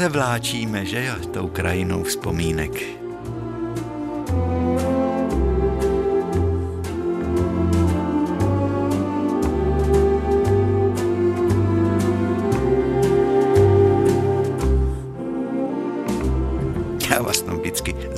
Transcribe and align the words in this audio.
se 0.00 0.08
vláčíme, 0.08 0.84
že 0.84 1.04
jo, 1.04 1.14
tou 1.32 1.48
krajinou 1.48 2.02
vzpomínek. 2.02 2.72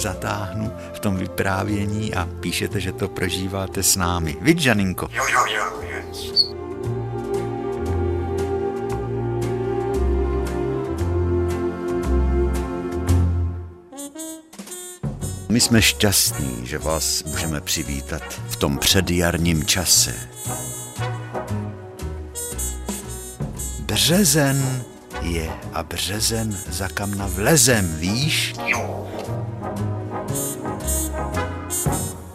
zatáhnu 0.02 0.72
v 0.92 0.98
tom 1.00 1.16
vyprávění 1.16 2.14
a 2.14 2.28
píšete, 2.40 2.80
že 2.80 2.92
to 2.92 3.08
prožíváte 3.08 3.82
s 3.82 3.96
námi. 3.96 4.36
Vy, 4.40 4.54
Žaninko? 4.58 5.08
Jo, 5.12 5.24
jo, 5.32 5.44
jo, 5.56 5.61
My 15.52 15.60
jsme 15.60 15.82
šťastní, 15.82 16.66
že 16.66 16.78
vás 16.78 17.22
můžeme 17.22 17.60
přivítat 17.60 18.22
v 18.48 18.56
tom 18.56 18.78
předjarním 18.78 19.64
čase. 19.64 20.14
Březen 23.80 24.84
je 25.20 25.52
a 25.72 25.82
březen 25.82 26.58
za 26.68 26.88
kam 26.88 27.14
navlezem, 27.14 27.96
víš? 27.96 28.54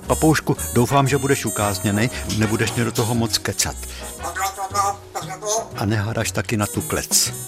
Papoušku, 0.08 0.58
doufám, 0.74 1.08
že 1.08 1.18
budeš 1.18 1.46
ukázněný, 1.46 2.10
nebudeš 2.38 2.74
mě 2.74 2.84
do 2.84 2.92
toho 2.92 3.16
moc 3.16 3.38
kecat. 3.38 3.76
A 5.76 5.86
nehadaš 5.86 6.32
taky 6.32 6.58
na 6.58 6.66
tu 6.66 6.82
klec. 6.82 7.47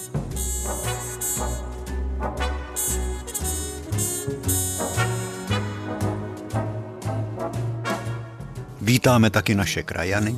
Vítáme 8.89 9.29
taky 9.29 9.55
naše 9.55 9.83
krajany, 9.83 10.37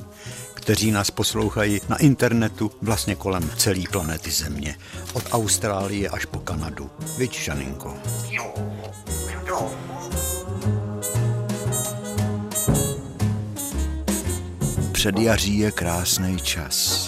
kteří 0.53 0.91
nás 0.91 1.11
poslouchají 1.11 1.81
na 1.89 1.97
internetu 1.97 2.71
vlastně 2.81 3.15
kolem 3.15 3.51
celé 3.57 3.81
planety 3.91 4.31
Země. 4.31 4.75
Od 5.13 5.23
Austrálie 5.31 6.09
až 6.09 6.25
po 6.25 6.39
Kanadu. 6.39 6.89
Viď, 7.17 7.33
Šaninko? 7.33 7.97
Jo. 8.29 8.53
Jo. 9.47 9.71
předjaří 14.91 15.57
je 15.57 15.71
krásný 15.71 16.37
čas. 16.37 17.07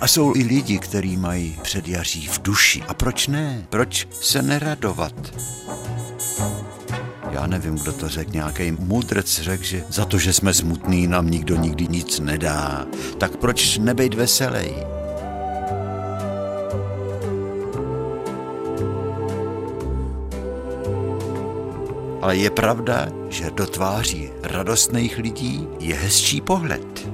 A 0.00 0.06
jsou 0.06 0.36
i 0.36 0.42
lidi, 0.42 0.78
kteří 0.78 1.16
mají 1.16 1.58
předjaří 1.62 2.28
v 2.28 2.42
duši. 2.42 2.82
A 2.88 2.94
proč 2.94 3.26
ne? 3.26 3.66
Proč 3.70 4.08
se 4.20 4.42
neradovat? 4.42 5.14
Já 7.32 7.46
nevím, 7.46 7.74
kdo 7.74 7.92
to 7.92 8.08
řekl, 8.08 8.30
nějaký 8.32 8.72
mudrc 8.72 9.40
řekl, 9.40 9.64
že 9.64 9.84
za 9.88 10.04
to, 10.04 10.18
že 10.18 10.32
jsme 10.32 10.54
smutní, 10.54 11.06
nám 11.06 11.30
nikdo 11.30 11.56
nikdy 11.56 11.86
nic 11.88 12.20
nedá. 12.20 12.86
Tak 13.18 13.36
proč 13.36 13.78
nebejt 13.78 14.14
veselý? 14.14 14.70
Ale 22.22 22.36
je 22.36 22.50
pravda, 22.50 23.08
že 23.28 23.50
do 23.50 23.66
tváří 23.66 24.30
radostných 24.42 25.18
lidí 25.18 25.68
je 25.80 25.94
hezčí 25.94 26.40
pohled. 26.40 27.08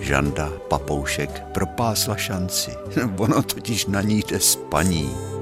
Žanda 0.00 0.52
Papoušek 0.68 1.42
propásla 1.52 2.16
šanci. 2.16 2.70
Ono 3.16 3.42
totiž 3.42 3.86
na 3.86 4.02
ní 4.02 4.22
jde 4.28 4.40
spaní. 4.40 5.33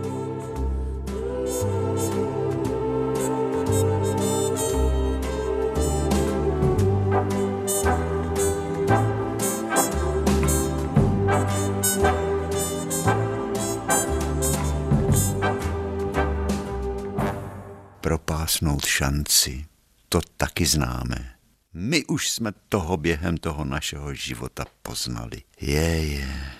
Propásnout 18.82 18.86
šanci, 18.86 19.66
to 20.08 20.20
taky 20.36 20.66
známe. 20.66 21.34
My 21.74 22.04
už 22.04 22.30
jsme 22.30 22.52
toho 22.68 22.96
během 22.96 23.36
toho 23.36 23.64
našeho 23.64 24.14
života 24.14 24.64
poznali. 24.82 25.42
Je, 25.60 26.06
je. 26.06 26.54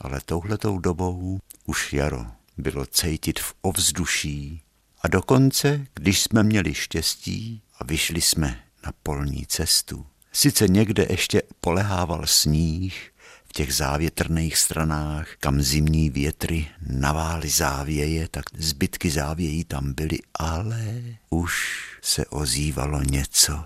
Ale 0.00 0.20
touhletou 0.24 0.78
dobou 0.78 1.38
už 1.66 1.92
jaro 1.92 2.26
bylo 2.56 2.86
cítit 2.86 3.40
v 3.40 3.54
ovzduší 3.62 4.62
a 5.02 5.08
dokonce, 5.08 5.86
když 5.94 6.20
jsme 6.22 6.42
měli 6.42 6.74
štěstí 6.74 7.62
a 7.78 7.84
vyšli 7.84 8.20
jsme 8.20 8.60
na 8.86 8.92
polní 9.02 9.46
cestu, 9.46 10.06
sice 10.32 10.68
někde 10.68 11.06
ještě 11.10 11.42
polehával 11.60 12.26
sníh, 12.26 13.12
v 13.48 13.52
těch 13.52 13.74
závětrných 13.74 14.56
stranách, 14.56 15.28
kam 15.40 15.62
zimní 15.62 16.10
větry 16.10 16.68
navály 16.86 17.48
závěje, 17.48 18.28
tak 18.28 18.44
zbytky 18.58 19.10
závějí 19.10 19.64
tam 19.64 19.92
byly, 19.92 20.18
ale 20.34 21.02
už 21.30 21.54
se 22.02 22.26
ozývalo 22.26 23.02
něco 23.02 23.64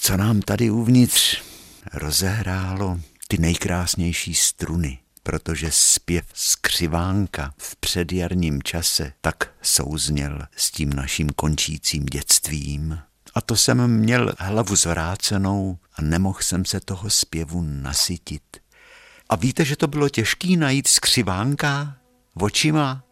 co 0.00 0.16
nám 0.16 0.42
tady 0.42 0.70
uvnitř 0.70 1.42
rozehrálo 1.92 3.00
ty 3.28 3.38
nejkrásnější 3.38 4.34
struny, 4.34 4.98
protože 5.22 5.70
zpěv 5.72 6.24
skřivánka 6.34 7.54
v 7.58 7.76
předjarním 7.76 8.62
čase 8.62 9.12
tak 9.20 9.50
souzněl 9.62 10.42
s 10.56 10.70
tím 10.70 10.92
naším 10.92 11.30
končícím 11.30 12.06
dětstvím. 12.06 12.98
A 13.34 13.40
to 13.40 13.56
jsem 13.56 13.88
měl 13.88 14.32
hlavu 14.38 14.76
zvrácenou 14.76 15.78
a 15.94 16.02
nemohl 16.02 16.38
jsem 16.42 16.64
se 16.64 16.80
toho 16.80 17.10
zpěvu 17.10 17.62
nasytit. 17.62 18.42
A 19.28 19.36
víte, 19.36 19.64
že 19.64 19.76
to 19.76 19.86
bylo 19.86 20.08
těžký 20.08 20.56
najít 20.56 20.88
skřivánka 20.88 21.96
očima? 22.40 23.04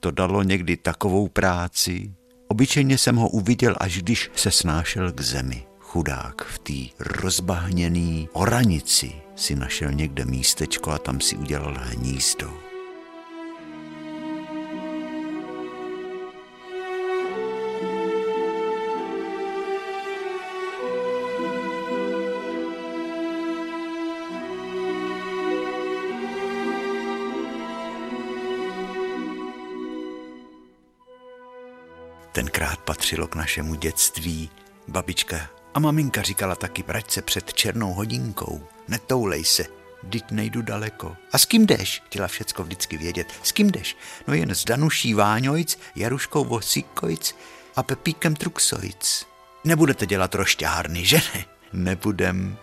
To 0.00 0.10
dalo 0.10 0.42
někdy 0.42 0.76
takovou 0.76 1.28
práci. 1.28 2.14
Obyčejně 2.48 2.98
jsem 2.98 3.16
ho 3.16 3.28
uviděl, 3.28 3.74
až 3.80 3.98
když 3.98 4.30
se 4.34 4.50
snášel 4.50 5.12
k 5.12 5.20
zemi 5.20 5.66
chudák 5.94 6.44
v 6.44 6.58
té 6.58 7.04
rozbahněný 7.22 8.28
oranici 8.32 9.12
si 9.36 9.54
našel 9.54 9.92
někde 9.92 10.24
místečko 10.24 10.90
a 10.90 10.98
tam 10.98 11.20
si 11.20 11.36
udělal 11.36 11.74
hnízdo. 11.80 12.63
Tenkrát 32.64 32.84
patřilo 32.84 33.26
k 33.26 33.34
našemu 33.34 33.74
dětství. 33.74 34.50
Babička 34.88 35.50
a 35.74 35.78
maminka 35.78 36.22
říkala 36.22 36.54
taky, 36.54 36.82
vrať 36.82 37.10
se 37.10 37.22
před 37.22 37.54
černou 37.54 37.92
hodinkou, 37.92 38.68
netoulej 38.88 39.44
se, 39.44 39.64
Vždyť 40.02 40.30
nejdu 40.30 40.62
daleko. 40.62 41.16
A 41.32 41.38
s 41.38 41.44
kým 41.44 41.66
jdeš? 41.66 42.02
Chtěla 42.06 42.28
všecko 42.28 42.64
vždycky 42.64 42.96
vědět. 42.96 43.32
S 43.42 43.52
kým 43.52 43.70
jdeš? 43.70 43.96
No 44.26 44.34
jen 44.34 44.50
s 44.50 44.64
Danuší 44.64 45.14
Váňojc, 45.14 45.78
Jaruškou 45.96 46.44
Vosíkojc 46.44 47.34
a 47.76 47.82
Pepíkem 47.82 48.36
Truxojc. 48.36 49.26
Nebudete 49.64 50.06
dělat 50.06 50.34
rošťárny, 50.34 51.04
že 51.04 51.20
ne? 51.34 51.44
Nebudem. 51.72 52.58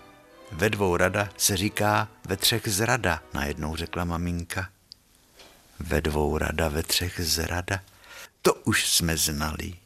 Ve 0.52 0.70
dvou 0.70 0.98
rada 0.98 1.30
se 1.38 1.58
říká 1.58 2.08
ve 2.26 2.38
třech 2.38 2.68
zrada, 2.68 3.24
najednou 3.34 3.76
řekla 3.76 4.04
maminka. 4.04 4.70
Ve 5.80 6.02
dvou 6.02 6.38
rada, 6.38 6.68
ve 6.68 6.84
třech 6.84 7.22
zrada. 7.24 7.80
To 8.42 8.54
už 8.54 8.90
jsme 8.90 9.18
znali. 9.18 9.81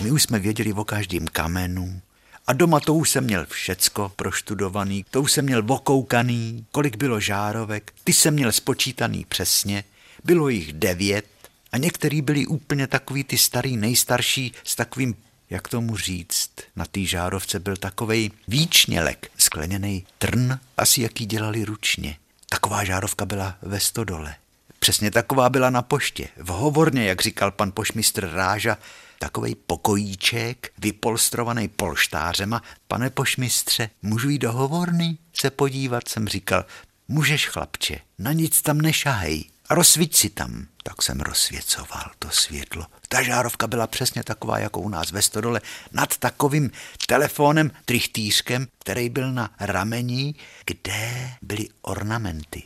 My 0.00 0.10
už 0.10 0.22
jsme 0.22 0.38
věděli 0.38 0.72
o 0.72 0.84
každém 0.84 1.26
kamenu, 1.26 2.00
a 2.46 2.52
doma 2.52 2.80
to 2.80 2.94
už 2.94 3.10
jsem 3.10 3.24
měl 3.24 3.46
všecko 3.46 4.12
proštudovaný, 4.16 5.04
to 5.10 5.22
už 5.22 5.32
jsem 5.32 5.44
měl 5.44 5.62
vokoukaný, 5.62 6.66
kolik 6.72 6.96
bylo 6.96 7.20
žárovek, 7.20 7.92
ty 8.04 8.12
jsem 8.12 8.34
měl 8.34 8.52
spočítaný 8.52 9.24
přesně, 9.28 9.84
bylo 10.24 10.48
jich 10.48 10.72
devět 10.72 11.26
a 11.72 11.78
některý 11.78 12.22
byli 12.22 12.46
úplně 12.46 12.86
takový 12.86 13.24
ty 13.24 13.38
starý, 13.38 13.76
nejstarší 13.76 14.52
s 14.64 14.74
takovým 14.76 15.14
jak 15.50 15.68
tomu 15.68 15.96
říct, 15.96 16.50
na 16.76 16.84
té 16.84 17.04
žárovce 17.04 17.60
byl 17.60 17.76
takovej 17.76 18.30
výčnělek, 18.48 19.30
skleněný 19.38 20.06
trn, 20.18 20.58
asi 20.76 21.02
jaký 21.02 21.26
dělali 21.26 21.64
ručně. 21.64 22.16
Taková 22.48 22.84
žárovka 22.84 23.24
byla 23.24 23.56
ve 23.62 23.80
stodole. 23.80 24.34
Přesně 24.78 25.10
taková 25.10 25.50
byla 25.50 25.70
na 25.70 25.82
poště. 25.82 26.28
V 26.36 26.48
hovorně, 26.48 27.04
jak 27.04 27.22
říkal 27.22 27.50
pan 27.50 27.72
pošmistr 27.72 28.30
Ráža, 28.30 28.78
takovej 29.24 29.54
pokojíček, 29.54 30.72
vypolstrovaný 30.78 31.68
polštářema. 31.68 32.62
Pane 32.88 33.10
pošmistře, 33.10 33.90
můžu 34.02 34.28
jít 34.28 34.38
do 34.38 34.52
hovorny 34.52 35.18
se 35.32 35.50
podívat, 35.50 36.08
jsem 36.08 36.28
říkal. 36.28 36.64
Můžeš, 37.08 37.48
chlapče, 37.48 37.98
na 38.18 38.32
nic 38.32 38.62
tam 38.62 38.80
nešahej. 38.80 39.44
A 39.68 39.74
rozsvíť 39.74 40.16
si 40.16 40.30
tam. 40.30 40.66
Tak 40.82 41.02
jsem 41.02 41.20
rozsvěcoval 41.20 42.10
to 42.18 42.30
světlo. 42.30 42.86
Ta 43.08 43.22
žárovka 43.22 43.66
byla 43.66 43.86
přesně 43.86 44.24
taková, 44.24 44.58
jako 44.58 44.80
u 44.80 44.88
nás 44.88 45.12
ve 45.12 45.22
Stodole, 45.22 45.60
nad 45.92 46.16
takovým 46.16 46.70
telefonem 47.06 47.70
trichtýřkem, 47.84 48.66
který 48.78 49.08
byl 49.08 49.32
na 49.32 49.50
ramení, 49.60 50.34
kde 50.66 51.30
byly 51.42 51.68
ornamenty 51.82 52.62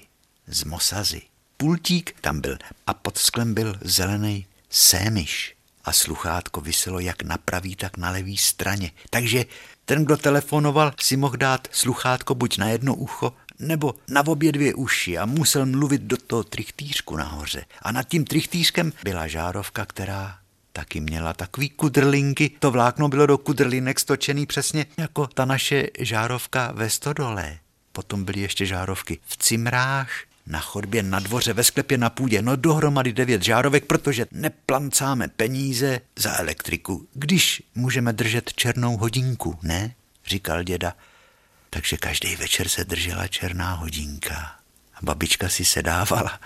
z 0.46 0.64
mosazy. 0.64 1.22
Pultík 1.56 2.16
tam 2.20 2.40
byl 2.40 2.58
a 2.87 2.94
pod 2.94 3.19
sklem 3.19 3.54
byl 3.54 3.78
zelený 3.81 4.46
sémiš 4.70 5.57
a 5.88 5.93
sluchátko 5.93 6.61
vyselo 6.61 7.00
jak 7.00 7.23
na 7.23 7.38
pravý, 7.38 7.76
tak 7.76 7.96
na 7.96 8.11
levý 8.11 8.37
straně. 8.37 8.90
Takže 9.11 9.44
ten, 9.85 10.05
kdo 10.05 10.17
telefonoval, 10.17 10.93
si 11.00 11.17
mohl 11.17 11.37
dát 11.37 11.69
sluchátko 11.73 12.35
buď 12.35 12.58
na 12.58 12.69
jedno 12.69 12.94
ucho, 12.94 13.32
nebo 13.58 13.94
na 14.08 14.26
obě 14.26 14.52
dvě 14.52 14.75
uši 14.75 15.19
a 15.19 15.26
musel 15.26 15.67
mluvit 15.67 16.02
do 16.02 16.17
toho 16.17 16.44
trichtýřku 16.44 17.17
nahoře. 17.17 17.64
A 17.82 17.93
nad 17.93 18.02
tím 18.02 18.25
trichtýřkem 18.25 18.93
byla 19.05 19.26
žárovka, 19.26 19.87
která 19.87 20.38
taky 20.73 21.00
měla 21.00 21.32
takový 21.32 21.70
kudrlinky. 21.70 22.50
To 22.58 22.70
vlákno 22.70 23.08
bylo 23.08 23.26
do 23.26 23.38
kudrlinek 23.38 24.00
stočený 24.00 24.46
přesně 24.46 24.87
jako 24.96 25.26
ta 25.26 25.44
naše 25.44 25.87
žárovka 25.99 26.73
ve 26.75 26.90
stodole. 26.90 27.58
Potom 27.93 28.25
byly 28.25 28.40
ještě 28.40 28.67
žárovky 28.67 29.19
v 29.26 29.37
cimrách, 29.37 30.11
na 30.48 30.60
chodbě, 30.60 31.02
na 31.02 31.18
dvoře, 31.18 31.52
ve 31.52 31.64
sklepě, 31.64 31.98
na 31.98 32.10
půdě, 32.10 32.42
no 32.42 32.56
dohromady 32.56 33.12
devět 33.12 33.42
žárovek, 33.42 33.84
protože 33.84 34.26
neplancáme 34.32 35.28
peníze 35.28 36.00
za 36.16 36.38
elektriku, 36.38 37.08
když 37.14 37.62
můžeme 37.74 38.12
držet 38.12 38.52
černou 38.52 38.96
hodinku, 38.96 39.58
ne? 39.62 39.94
říkal 40.26 40.62
děda. 40.62 40.96
Takže 41.70 41.96
každý 41.96 42.36
večer 42.36 42.68
se 42.68 42.84
držela 42.84 43.26
černá 43.26 43.72
hodinka. 43.72 44.54
A 44.94 44.98
babička 45.02 45.48
si 45.48 45.64
sedávala 45.64 46.40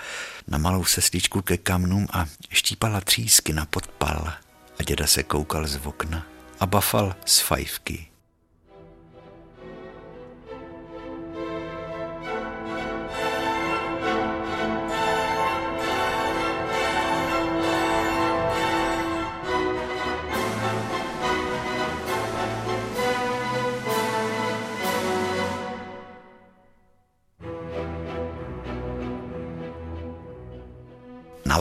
na 0.49 0.59
malou 0.59 0.85
sestličku 0.85 1.43
ke 1.43 1.57
kamnům 1.57 2.09
a 2.13 2.27
štípala 2.51 3.01
třísky 3.01 3.53
na 3.53 3.67
podpal. 3.67 4.33
A 4.79 4.83
děda 4.83 5.07
se 5.07 5.23
koukal 5.23 5.67
z 5.67 5.87
okna 5.87 6.27
a 6.61 6.67
bafal 6.67 7.17
z 7.25 7.41
fajfky. 7.41 8.12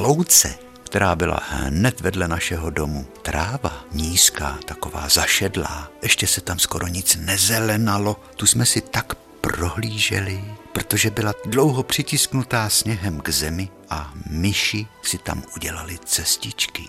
Louce, 0.01 0.56
která 0.83 1.15
byla 1.15 1.39
hned 1.50 2.01
vedle 2.01 2.27
našeho 2.27 2.69
domu, 2.69 3.07
tráva 3.21 3.86
nízká, 3.92 4.59
taková 4.65 5.09
zašedlá, 5.09 5.92
ještě 6.01 6.27
se 6.27 6.42
tam 6.42 6.59
skoro 6.59 6.88
nic 6.88 7.15
nezelenalo, 7.15 8.19
tu 8.36 8.45
jsme 8.48 8.65
si 8.65 8.81
tak 8.81 9.15
prohlíželi, 9.42 10.44
protože 10.74 11.09
byla 11.09 11.33
dlouho 11.45 11.83
přitisknutá 11.83 12.69
sněhem 12.69 13.21
k 13.21 13.30
zemi 13.30 13.69
a 13.89 14.13
myši 14.30 14.88
si 15.03 15.18
tam 15.18 15.44
udělali 15.56 16.00
cestičky. 16.06 16.83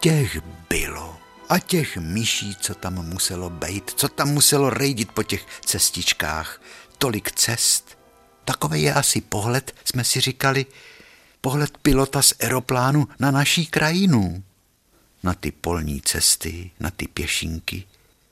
Těch 0.00 0.38
bylo. 0.68 1.16
A 1.48 1.58
těch 1.58 1.96
myší, 1.96 2.56
co 2.60 2.74
tam 2.74 2.94
muselo 2.94 3.50
bejt, 3.50 3.92
co 3.96 4.08
tam 4.08 4.28
muselo 4.28 4.70
rejdit 4.70 5.12
po 5.12 5.22
těch 5.22 5.46
cestičkách, 5.64 6.62
tolik 6.98 7.32
cest. 7.32 7.98
Takový 8.44 8.82
je 8.82 8.94
asi 8.94 9.20
pohled, 9.20 9.74
jsme 9.84 10.04
si 10.04 10.20
říkali, 10.20 10.66
pohled 11.40 11.78
pilota 11.78 12.22
z 12.22 12.32
aeroplánu 12.40 13.08
na 13.18 13.30
naší 13.30 13.66
krajinu. 13.66 14.42
Na 15.22 15.34
ty 15.34 15.50
polní 15.50 16.00
cesty, 16.00 16.70
na 16.80 16.90
ty 16.90 17.08
pěšinky. 17.08 17.84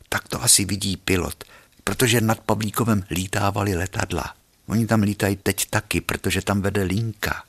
Tak 0.09 0.29
to 0.29 0.43
asi 0.43 0.65
vidí 0.65 0.97
pilot, 0.97 1.45
protože 1.85 2.21
nad 2.21 2.41
Pavlíkovem 2.41 3.05
lítávali 3.11 3.77
letadla. 3.77 4.35
Oni 4.67 4.87
tam 4.87 5.03
lítají 5.03 5.37
teď 5.37 5.67
taky, 5.71 6.01
protože 6.01 6.43
tam 6.43 6.61
vede 6.61 6.83
linka. 6.83 7.45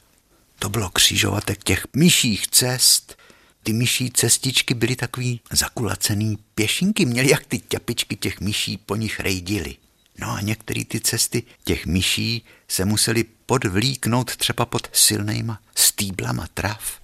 To 0.59 0.69
bylo 0.69 0.89
křižovatek 0.89 1.63
těch 1.63 1.87
myších 1.95 2.47
cest. 2.47 3.17
Ty 3.63 3.73
myší 3.73 4.11
cestičky 4.11 4.73
byly 4.73 4.95
takový 4.95 5.41
zakulacený 5.51 6.37
pěšinky, 6.55 7.05
měly 7.05 7.29
jak 7.29 7.45
ty 7.45 7.59
ťapičky 7.59 8.15
těch 8.15 8.41
myší 8.41 8.77
po 8.77 8.95
nich 8.95 9.19
rejdily. 9.19 9.75
No 10.21 10.31
a 10.31 10.41
některé 10.41 10.85
ty 10.85 10.99
cesty 10.99 11.43
těch 11.63 11.85
myší 11.85 12.45
se 12.67 12.85
museli 12.85 13.23
podvlíknout 13.23 14.35
třeba 14.35 14.65
pod 14.65 14.89
silnýma 14.93 15.61
stýblama 15.75 16.47
trav. 16.53 17.01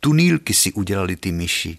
Tunílky 0.00 0.54
si 0.54 0.72
udělali 0.72 1.16
ty 1.16 1.32
myši. 1.32 1.78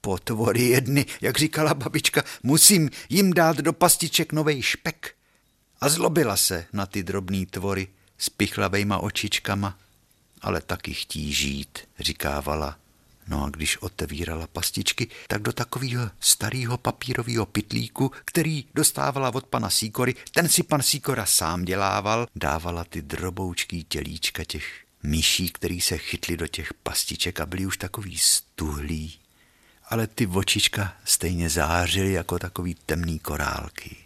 Potvory 0.00 0.62
jedny, 0.62 1.06
jak 1.20 1.38
říkala 1.38 1.74
babička, 1.74 2.22
musím 2.42 2.90
jim 3.08 3.32
dát 3.32 3.56
do 3.56 3.72
pastiček 3.72 4.32
novej 4.32 4.62
špek. 4.62 5.14
A 5.80 5.88
zlobila 5.88 6.36
se 6.36 6.66
na 6.72 6.86
ty 6.86 7.02
drobný 7.02 7.46
tvory 7.46 7.88
s 8.18 8.30
pichlavejma 8.30 8.98
očičkama. 8.98 9.78
Ale 10.40 10.60
taky 10.60 10.94
chtí 10.94 11.32
žít, 11.32 11.78
říkávala. 11.98 12.78
No 13.28 13.44
a 13.44 13.50
když 13.50 13.76
otevírala 13.76 14.46
pastičky, 14.46 15.08
tak 15.28 15.42
do 15.42 15.52
takového 15.52 16.10
starého 16.20 16.78
papírového 16.78 17.46
pitlíku, 17.46 18.12
který 18.24 18.64
dostávala 18.74 19.34
od 19.34 19.46
pana 19.46 19.70
Síkory, 19.70 20.14
ten 20.30 20.48
si 20.48 20.62
pan 20.62 20.82
Síkora 20.82 21.26
sám 21.26 21.64
dělával, 21.64 22.26
dávala 22.36 22.84
ty 22.84 23.02
droboučký 23.02 23.84
tělíčka 23.84 24.44
těch 24.44 24.84
myší, 25.02 25.50
který 25.50 25.80
se 25.80 25.98
chytli 25.98 26.36
do 26.36 26.46
těch 26.46 26.74
pastiček 26.74 27.40
a 27.40 27.46
byli 27.46 27.66
už 27.66 27.76
takový 27.76 28.18
stuhlí. 28.18 29.14
Ale 29.88 30.06
ty 30.06 30.26
očička 30.26 30.96
stejně 31.04 31.50
zářily 31.50 32.12
jako 32.12 32.38
takový 32.38 32.76
temný 32.86 33.18
korálky. 33.18 33.96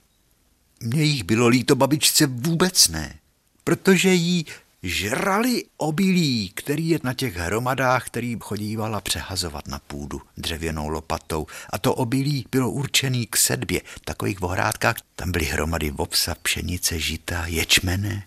Mně 0.81 1.03
jich 1.03 1.23
bylo 1.23 1.49
líto 1.49 1.77
babičce 1.77 2.27
vůbec 2.27 2.89
ne, 2.89 3.19
protože 3.65 4.15
jí 4.15 4.47
žrali 4.83 5.65
obilí, 5.77 6.53
který 6.55 6.89
je 6.89 6.99
na 7.03 7.15
těch 7.15 7.37
hromadách, 7.37 8.07
který 8.07 8.37
chodívala 8.41 9.01
přehazovat 9.01 9.69
na 9.69 9.79
půdu 9.79 10.21
dřevěnou 10.37 10.89
lopatou. 10.89 11.47
A 11.71 11.79
to 11.79 11.95
obilí 11.95 12.47
bylo 12.51 12.71
určený 12.71 13.27
k 13.27 13.37
sedbě. 13.37 13.81
Takových 14.05 14.43
ohrádkách 14.43 14.97
tam 15.17 15.33
byly 15.33 15.45
hromady 15.45 15.91
vopsa, 15.91 16.37
pšenice, 16.43 16.99
žita, 16.99 17.47
ječmene, 17.47 18.23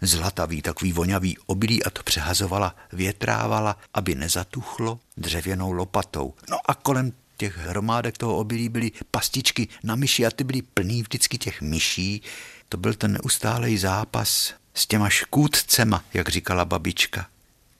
zlatavý, 0.00 0.62
takový 0.62 0.92
vonavý 0.92 1.38
obilí 1.46 1.84
a 1.84 1.90
to 1.90 2.02
přehazovala, 2.02 2.76
větrávala, 2.92 3.76
aby 3.94 4.14
nezatuchlo 4.14 4.98
dřevěnou 5.16 5.72
lopatou. 5.72 6.34
No 6.50 6.58
a 6.66 6.74
kolem 6.74 7.12
těch 7.36 7.56
hromádek 7.58 8.18
toho 8.18 8.36
obilí 8.36 8.68
byly 8.68 8.92
pastičky 9.10 9.68
na 9.82 9.94
myši 9.94 10.26
a 10.26 10.30
ty 10.30 10.44
byly 10.44 10.62
plný 10.62 11.02
vždycky 11.02 11.38
těch 11.38 11.62
myší. 11.62 12.22
To 12.68 12.76
byl 12.76 12.94
ten 12.94 13.12
neustálej 13.12 13.78
zápas 13.78 14.54
s 14.74 14.86
těma 14.86 15.08
škůdcema, 15.08 16.04
jak 16.14 16.28
říkala 16.28 16.64
babička, 16.64 17.26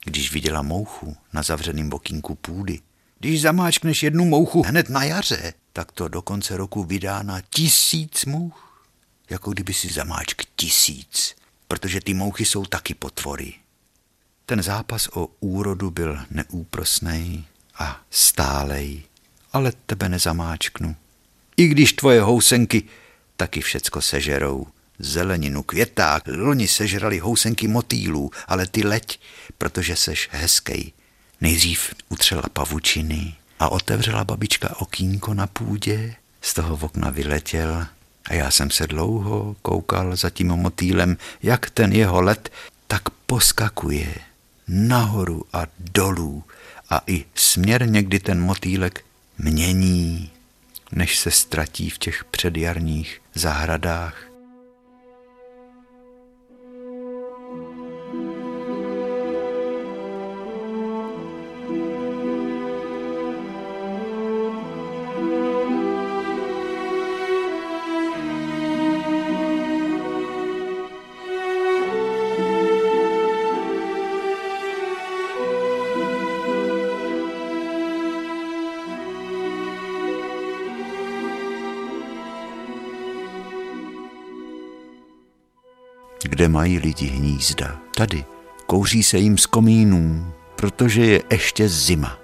když 0.04 0.32
viděla 0.32 0.62
mouchu 0.62 1.16
na 1.32 1.42
zavřeném 1.42 1.88
bokínku 1.88 2.34
půdy. 2.34 2.80
Když 3.18 3.40
zamáčkneš 3.40 4.02
jednu 4.02 4.24
mouchu 4.24 4.62
hned 4.62 4.88
na 4.88 5.04
jaře, 5.04 5.54
tak 5.72 5.92
to 5.92 6.08
do 6.08 6.22
konce 6.22 6.56
roku 6.56 6.84
vydá 6.84 7.22
na 7.22 7.40
tisíc 7.50 8.24
mouch. 8.24 8.86
Jako 9.30 9.50
kdyby 9.50 9.74
si 9.74 9.88
zamáčk 9.88 10.42
tisíc, 10.56 11.36
protože 11.68 12.00
ty 12.00 12.14
mouchy 12.14 12.44
jsou 12.44 12.64
taky 12.64 12.94
potvory. 12.94 13.54
Ten 14.46 14.62
zápas 14.62 15.08
o 15.12 15.28
úrodu 15.40 15.90
byl 15.90 16.18
neúprosný 16.30 17.46
a 17.78 18.00
stálej, 18.10 19.02
ale 19.52 19.72
tebe 19.86 20.08
nezamáčknu. 20.08 20.96
I 21.56 21.68
když 21.68 21.92
tvoje 21.92 22.22
housenky 22.22 22.82
taky 23.36 23.60
všecko 23.60 24.02
sežerou 24.02 24.66
zeleninu, 24.98 25.62
květák. 25.62 26.22
Loni 26.26 26.68
sežrali 26.68 27.18
housenky 27.18 27.68
motýlů, 27.68 28.30
ale 28.48 28.66
ty 28.66 28.86
leď, 28.86 29.20
protože 29.58 29.96
seš 29.96 30.28
hezkej. 30.32 30.92
Nejdřív 31.40 31.94
utřela 32.08 32.42
pavučiny 32.52 33.34
a 33.58 33.68
otevřela 33.68 34.24
babička 34.24 34.80
okýnko 34.80 35.34
na 35.34 35.46
půdě. 35.46 36.14
Z 36.40 36.54
toho 36.54 36.78
okna 36.82 37.10
vyletěl 37.10 37.86
a 38.24 38.34
já 38.34 38.50
jsem 38.50 38.70
se 38.70 38.86
dlouho 38.86 39.56
koukal 39.62 40.16
za 40.16 40.30
tím 40.30 40.48
motýlem, 40.48 41.16
jak 41.42 41.70
ten 41.70 41.92
jeho 41.92 42.20
let 42.22 42.52
tak 42.86 43.02
poskakuje 43.26 44.14
nahoru 44.68 45.44
a 45.52 45.66
dolů 45.78 46.44
a 46.90 47.00
i 47.06 47.24
směr 47.34 47.88
někdy 47.88 48.18
ten 48.20 48.40
motýlek 48.40 49.04
mění, 49.38 50.30
než 50.92 51.18
se 51.18 51.30
ztratí 51.30 51.90
v 51.90 51.98
těch 51.98 52.24
předjarních 52.24 53.20
zahradách. 53.34 54.33
Mají 86.54 86.78
lidi 86.78 87.06
hnízda. 87.06 87.80
Tady 87.96 88.24
kouří 88.66 89.02
se 89.02 89.18
jim 89.18 89.38
z 89.38 89.46
komínů, 89.46 90.32
protože 90.56 91.06
je 91.06 91.22
ještě 91.30 91.68
zima. 91.68 92.18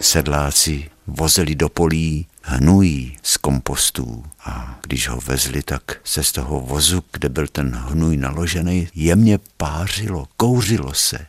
sedláci 0.00 0.90
vozili 1.06 1.54
do 1.54 1.68
polí 1.68 2.26
hnůj 2.46 3.16
z 3.22 3.36
kompostů 3.36 4.24
a 4.44 4.78
když 4.82 5.08
ho 5.08 5.20
vezli, 5.20 5.62
tak 5.62 6.00
se 6.04 6.24
z 6.24 6.32
toho 6.32 6.60
vozu, 6.60 7.04
kde 7.12 7.28
byl 7.28 7.46
ten 7.46 7.74
hnůj 7.74 8.16
naložený, 8.16 8.88
jemně 8.94 9.38
pářilo, 9.56 10.28
kouřilo 10.36 10.94
se. 10.94 11.26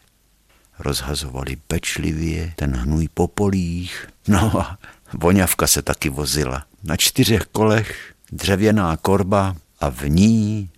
Rozhazovali 0.79 1.55
pečlivě 1.55 2.53
ten 2.55 2.75
hnůj 2.75 3.07
po 3.13 3.27
polích. 3.27 4.07
No 4.27 4.61
a 4.61 4.77
voňavka 5.13 5.67
se 5.67 5.81
taky 5.81 6.09
vozila. 6.09 6.65
Na 6.83 6.97
čtyřech 6.97 7.43
kolech 7.51 8.13
dřevěná 8.31 8.97
korba 8.97 9.55
a 9.79 9.89
v 9.89 10.09
ní, 10.09 10.69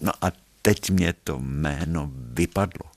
no 0.00 0.12
a 0.22 0.32
teď 0.62 0.90
mě 0.90 1.14
to 1.24 1.38
jméno 1.38 2.10
vypadlo. 2.14 2.92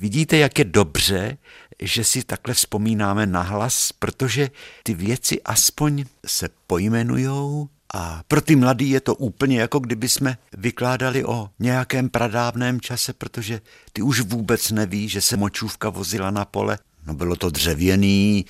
Vidíte, 0.00 0.36
jak 0.36 0.58
je 0.58 0.64
dobře, 0.64 1.38
že 1.82 2.04
si 2.04 2.22
takhle 2.22 2.54
vzpomínáme 2.54 3.26
nahlas, 3.26 3.92
protože 3.92 4.50
ty 4.82 4.94
věci 4.94 5.42
aspoň 5.42 6.04
se 6.26 6.48
pojmenujou 6.66 7.68
a 7.94 8.22
pro 8.28 8.40
ty 8.40 8.56
mladý 8.56 8.90
je 8.90 9.00
to 9.00 9.14
úplně 9.14 9.60
jako 9.60 9.78
kdyby 9.78 10.08
jsme 10.08 10.38
vykládali 10.58 11.24
o 11.24 11.50
nějakém 11.58 12.08
pradávném 12.08 12.80
čase, 12.80 13.12
protože 13.12 13.60
ty 13.92 14.02
už 14.02 14.20
vůbec 14.20 14.70
neví, 14.70 15.08
že 15.08 15.20
se 15.20 15.36
močůvka 15.36 15.90
vozila 15.90 16.30
na 16.30 16.44
pole. 16.44 16.78
No 17.06 17.14
bylo 17.14 17.36
to 17.36 17.50
dřevěný, 17.50 18.44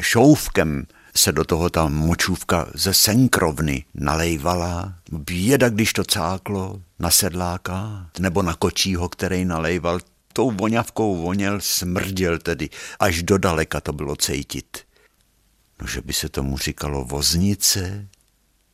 šouvkem 0.00 0.86
se 1.16 1.32
do 1.32 1.44
toho 1.44 1.70
ta 1.70 1.88
močůvka 1.88 2.66
ze 2.74 2.94
senkrovny 2.94 3.84
nalejvala. 3.94 4.94
Běda, 5.12 5.68
když 5.68 5.92
to 5.92 6.04
cáklo 6.04 6.82
na 6.98 7.10
sedláka 7.10 8.06
nebo 8.18 8.42
na 8.42 8.54
kočího, 8.54 9.08
který 9.08 9.44
nalejval 9.44 10.00
tou 10.38 10.50
voňavkou 10.50 11.16
voněl, 11.16 11.60
smrděl 11.60 12.38
tedy, 12.38 12.70
až 13.00 13.22
do 13.22 13.38
daleka 13.38 13.80
to 13.80 13.92
bylo 13.92 14.16
cejtit. 14.16 14.78
No, 15.80 15.86
že 15.86 16.00
by 16.00 16.12
se 16.12 16.28
tomu 16.28 16.58
říkalo 16.58 17.04
voznice? 17.04 18.08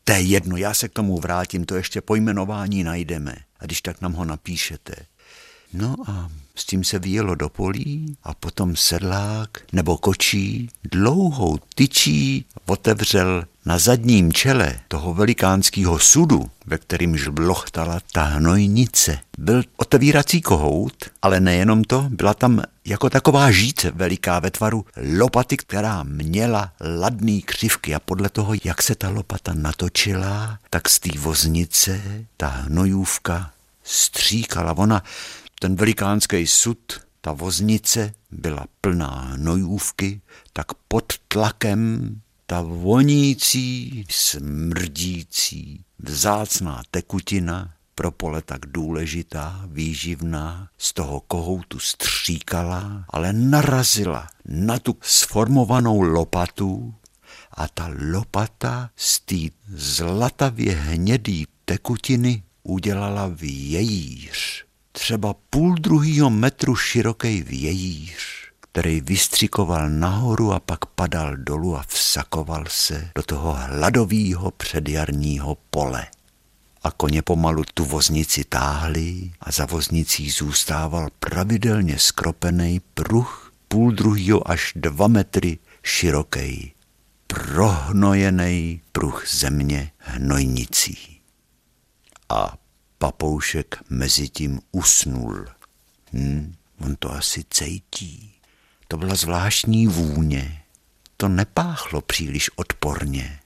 To 0.05 0.13
je 0.13 0.21
jedno, 0.21 0.57
já 0.57 0.75
se 0.75 0.89
k 0.89 0.93
tomu 0.93 1.19
vrátím, 1.19 1.65
to 1.65 1.75
ještě 1.75 2.01
pojmenování 2.01 2.85
najdeme. 2.85 3.37
A 3.61 3.65
když 3.65 3.81
tak 3.81 4.01
nám 4.01 4.13
ho 4.13 4.25
napíšete. 4.25 4.95
No 5.73 5.97
a 6.07 6.31
s 6.55 6.65
tím 6.65 6.85
se 6.85 6.99
vyjelo 6.99 7.35
do 7.35 7.49
polí 7.49 8.17
a 8.23 8.35
potom 8.35 8.77
sedlák 8.77 9.51
nebo 9.73 9.97
kočí 9.97 10.69
dlouhou 10.85 11.59
tyčí 11.75 12.45
otevřel 12.67 13.45
na 13.67 13.79
zadním 13.79 14.33
čele 14.33 14.81
toho 14.89 15.15
velikánského 15.15 15.99
sudu, 15.99 16.51
ve 16.67 16.79
kterým 16.79 17.17
žblochtala 17.17 18.01
ta 18.13 18.23
hnojnice, 18.23 19.19
byl 19.39 19.63
otevírací 19.77 20.41
kohout, 20.41 21.05
ale 21.23 21.41
nejenom 21.41 21.85
to, 21.85 22.07
byla 22.11 22.35
tam 22.35 22.63
jako 22.85 23.11
taková 23.11 23.51
žíce 23.51 23.91
veliká 23.91 24.39
ve 24.39 24.51
tvaru 24.51 24.87
lopaty, 25.19 25.57
která 25.57 26.03
měla 26.03 26.73
ladný 27.01 27.43
křivky 27.43 27.95
a 27.95 28.01
podle 28.01 28.29
toho, 28.29 28.55
jak 28.65 28.83
se 28.83 28.95
ta 28.95 29.09
lopata 29.09 29.55
natočila, 29.55 30.59
tak 30.71 30.89
z 30.89 31.01
té 31.01 31.19
voznice 31.19 32.01
ta 32.37 32.49
hnojůvka 32.49 33.51
stříkala. 33.85 34.79
Ona 34.79 35.03
ten 35.61 35.77
velikánský 35.77 36.47
sud, 36.47 36.79
ta 37.21 37.33
voznice 37.33 38.13
byla 38.31 38.67
plná 38.81 39.21
hnojůvky, 39.33 40.21
tak 40.53 40.67
pod 40.89 41.05
tlakem 41.29 42.11
ta 42.47 42.63
vonící, 42.63 44.05
smrdící, 44.11 45.85
vzácná 45.99 46.83
tekutina, 46.91 47.75
pro 47.95 48.11
pole 48.11 48.43
tak 48.43 48.67
důležitá, 48.67 49.65
výživná, 49.67 50.69
z 50.79 50.93
toho 50.93 51.21
kohoutu 51.21 51.79
stříkala, 51.79 53.05
ale 53.09 53.33
narazila 53.33 54.29
na 54.45 54.79
tu 54.79 54.97
sformovanou 55.01 56.01
lopatu 56.01 56.95
a 57.53 57.69
ta 57.69 57.91
lopata 58.13 58.91
z 58.97 59.21
té 59.21 59.37
zlatavě 59.69 60.75
hnědý 60.75 61.47
tekutiny 61.65 62.43
udělala 62.63 63.27
vějíř 63.27 64.65
třeba 64.95 65.35
půl 65.51 65.75
druhýho 65.75 66.31
metru 66.31 66.77
široký 66.77 67.43
vějíř, 67.43 68.44
který 68.75 69.01
vystřikoval 69.01 69.91
nahoru 69.91 70.53
a 70.53 70.61
pak 70.61 70.87
padal 70.87 71.37
dolů 71.37 71.77
a 71.77 71.85
vsakoval 71.89 72.65
se 72.69 73.11
do 73.15 73.23
toho 73.23 73.55
hladového 73.55 74.51
předjarního 74.51 75.57
pole. 75.71 76.07
A 76.83 76.91
koně 76.91 77.23
pomalu 77.23 77.63
tu 77.75 77.85
voznici 77.85 78.45
táhli 78.45 79.33
a 79.41 79.53
za 79.53 79.67
voznicí 79.67 80.31
zůstával 80.31 81.09
pravidelně 81.21 81.99
skropený 81.99 82.81
pruh 82.95 83.53
půl 83.69 83.93
druhýho 83.93 84.51
až 84.51 84.73
dva 84.77 85.09
metry 85.09 85.59
široký, 85.83 86.73
prohnojený 87.27 88.81
pruh 88.93 89.29
země 89.29 89.91
hnojnicí. 89.99 91.21
A 92.29 92.57
Papoušek 92.99 93.77
mezi 93.91 94.29
tím 94.29 94.61
usnul. 94.73 95.47
Hm, 96.13 96.55
on 96.81 96.97
to 96.97 97.13
asi 97.13 97.45
cejtí. 97.51 98.34
To 98.95 98.99
byla 98.99 99.15
zvláštní 99.15 99.87
vůně. 99.87 100.63
To 101.17 101.29
nepáchlo 101.29 102.01
příliš 102.01 102.51
odporně. 102.57 103.39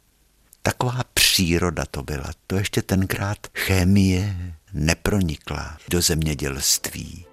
Taková 0.63 1.01
příroda 1.15 1.85
to 1.91 2.03
byla. 2.03 2.31
To 2.47 2.57
ještě 2.57 2.83
tenkrát 2.83 3.39
chemie 3.55 4.37
nepronikla 4.73 5.79
do 5.91 6.03
zemědělství. 6.03 7.25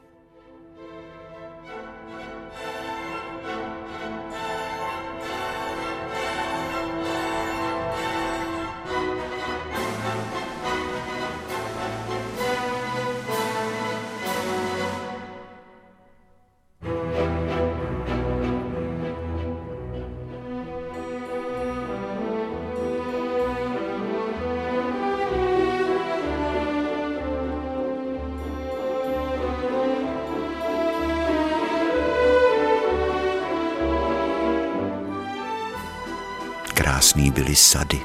Byly 37.35 37.55
sady. 37.55 38.01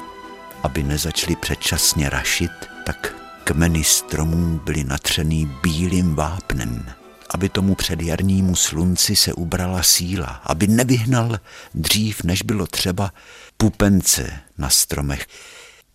Aby 0.63 0.83
nezačaly 0.83 1.35
předčasně 1.35 2.09
rašit, 2.09 2.51
tak 2.85 3.15
kmeny 3.43 3.83
stromů 3.83 4.59
byly 4.65 4.83
natřený 4.83 5.51
bílým 5.63 6.15
vápnem. 6.15 6.85
Aby 7.29 7.49
tomu 7.49 7.75
předjarnímu 7.75 8.55
slunci 8.55 9.15
se 9.15 9.33
ubrala 9.33 9.83
síla, 9.83 10.25
aby 10.25 10.67
nevyhnal 10.67 11.39
dřív, 11.73 12.23
než 12.23 12.41
bylo 12.41 12.67
třeba, 12.67 13.11
pupence 13.57 14.39
na 14.57 14.69
stromech. 14.69 15.27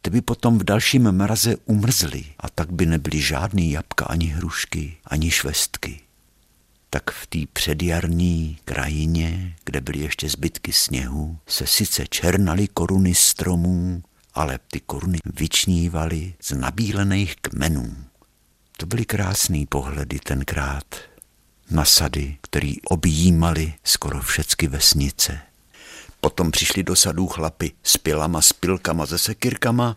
Ty 0.03 0.11
by 0.11 0.21
potom 0.21 0.59
v 0.59 0.65
dalším 0.65 1.13
mraze 1.13 1.57
umrzly 1.65 2.25
a 2.41 2.49
tak 2.49 2.73
by 2.73 2.87
nebyly 2.87 3.21
žádný 3.21 3.71
jabka 3.71 4.05
ani 4.05 4.27
hrušky, 4.27 4.97
ani 5.07 5.31
švestky 5.31 6.06
tak 6.97 7.11
v 7.11 7.27
té 7.27 7.39
předjarní 7.53 8.59
krajině, 8.65 9.57
kde 9.65 9.81
byly 9.81 9.99
ještě 9.99 10.29
zbytky 10.29 10.73
sněhu, 10.73 11.39
se 11.47 11.67
sice 11.67 12.07
černaly 12.07 12.69
koruny 12.69 13.15
stromů, 13.15 14.03
ale 14.35 14.59
ty 14.71 14.81
koruny 14.81 15.19
vyčnívaly 15.35 16.35
z 16.41 16.51
nabílených 16.51 17.37
kmenů. 17.37 17.97
To 18.77 18.87
byly 18.87 19.05
krásný 19.05 19.67
pohledy 19.67 20.19
tenkrát 20.19 20.85
na 21.71 21.85
sady, 21.85 22.37
který 22.41 22.83
objímali 22.83 23.75
skoro 23.85 24.21
všecky 24.21 24.69
vesnice. 24.69 25.39
Potom 26.21 26.51
přišli 26.51 26.83
do 26.83 26.97
sadů 26.97 27.27
chlapy 27.27 27.73
s 27.83 27.97
pilama, 27.97 28.43
s 28.43 28.53
pilkama, 28.53 29.07
se 29.07 29.19
sekirkama 29.19 29.97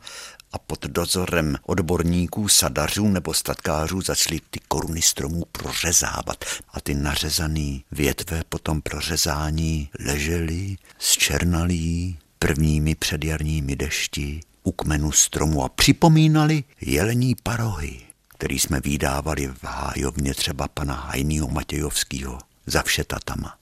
a 0.51 0.57
pod 0.57 0.85
dozorem 0.85 1.55
odborníků, 1.63 2.47
sadařů 2.47 3.07
nebo 3.07 3.33
statkářů 3.33 4.01
začali 4.01 4.41
ty 4.49 4.59
koruny 4.67 5.01
stromů 5.01 5.45
prořezávat 5.51 6.45
a 6.73 6.81
ty 6.81 6.95
nařezané 6.95 7.79
větve 7.91 8.41
po 8.49 8.59
tom 8.59 8.81
prořezání 8.81 9.89
ležely 9.99 10.77
černalí 10.99 12.17
prvními 12.39 12.95
předjarními 12.95 13.75
dešti 13.75 14.39
u 14.63 14.71
kmenu 14.71 15.11
stromu 15.11 15.63
a 15.63 15.69
připomínali 15.69 16.63
jelení 16.81 17.35
parohy, 17.43 17.99
který 18.27 18.59
jsme 18.59 18.79
vydávali 18.79 19.47
v 19.47 19.63
hájovně 19.63 20.33
třeba 20.33 20.67
pana 20.67 20.93
Hajnýho 20.93 21.47
Matějovského 21.47 22.39
za 22.65 22.83
všetatama. 22.83 23.58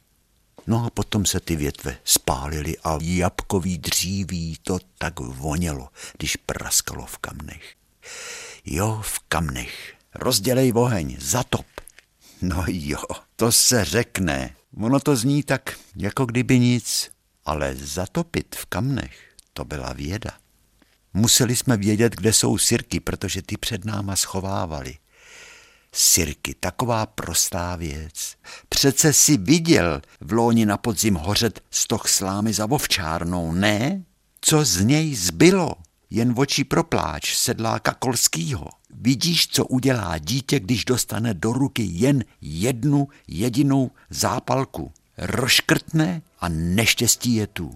No 0.68 0.86
a 0.86 0.90
potom 0.90 1.26
se 1.26 1.40
ty 1.40 1.56
větve 1.56 1.98
spálily 2.04 2.78
a 2.84 2.98
jabkový 3.02 3.78
dříví 3.78 4.58
to 4.64 4.80
tak 4.98 5.20
vonělo, 5.20 5.90
když 6.18 6.36
praskalo 6.36 7.06
v 7.06 7.18
kamnech. 7.18 7.76
Jo, 8.66 9.02
v 9.04 9.20
kamnech. 9.20 9.94
Rozdělej 10.16 10.74
oheň, 10.76 11.18
zatop. 11.20 11.66
No 12.42 12.64
jo, 12.68 13.00
to 13.36 13.52
se 13.52 13.86
řekne. 13.86 14.56
Ono 14.78 15.00
to 15.00 15.16
zní 15.16 15.44
tak, 15.44 15.80
jako 15.96 16.26
kdyby 16.26 16.60
nic, 16.60 17.10
ale 17.46 17.76
zatopit 17.76 18.56
v 18.56 18.66
kamnech, 18.66 19.34
to 19.54 19.66
byla 19.66 19.94
věda. 19.94 20.32
Museli 21.14 21.56
jsme 21.56 21.78
vědět, 21.78 22.16
kde 22.16 22.34
jsou 22.34 22.58
sirky, 22.58 23.00
protože 23.00 23.42
ty 23.42 23.58
před 23.58 23.86
náma 23.86 24.16
schovávali. 24.16 24.98
Sirky, 26.00 26.56
taková 26.60 27.06
prostá 27.06 27.76
věc. 27.76 28.36
Přece 28.70 29.14
si 29.14 29.38
viděl 29.38 30.02
v 30.22 30.34
lóni 30.34 30.66
na 30.66 30.78
podzim 30.78 31.16
hořet 31.16 31.64
stoch 31.72 32.08
slámy 32.08 32.54
za 32.54 32.66
vovčárnou, 32.66 33.52
ne? 33.52 34.04
Co 34.42 34.66
z 34.66 34.82
něj 34.82 35.16
zbylo? 35.16 35.74
Jen 36.10 36.34
oči 36.38 36.64
pro 36.64 36.84
pláč 36.84 37.36
sedláka 37.36 37.94
Kolskýho. 37.94 38.70
Vidíš, 38.90 39.48
co 39.48 39.66
udělá 39.66 40.18
dítě, 40.18 40.60
když 40.60 40.86
dostane 40.86 41.34
do 41.34 41.54
ruky 41.54 41.84
jen 41.92 42.24
jednu 42.42 43.08
jedinou 43.28 43.92
zápalku. 44.10 44.92
Roškrtne 45.18 46.22
a 46.40 46.50
neštěstí 46.50 47.36
je 47.36 47.48
tu. 47.48 47.76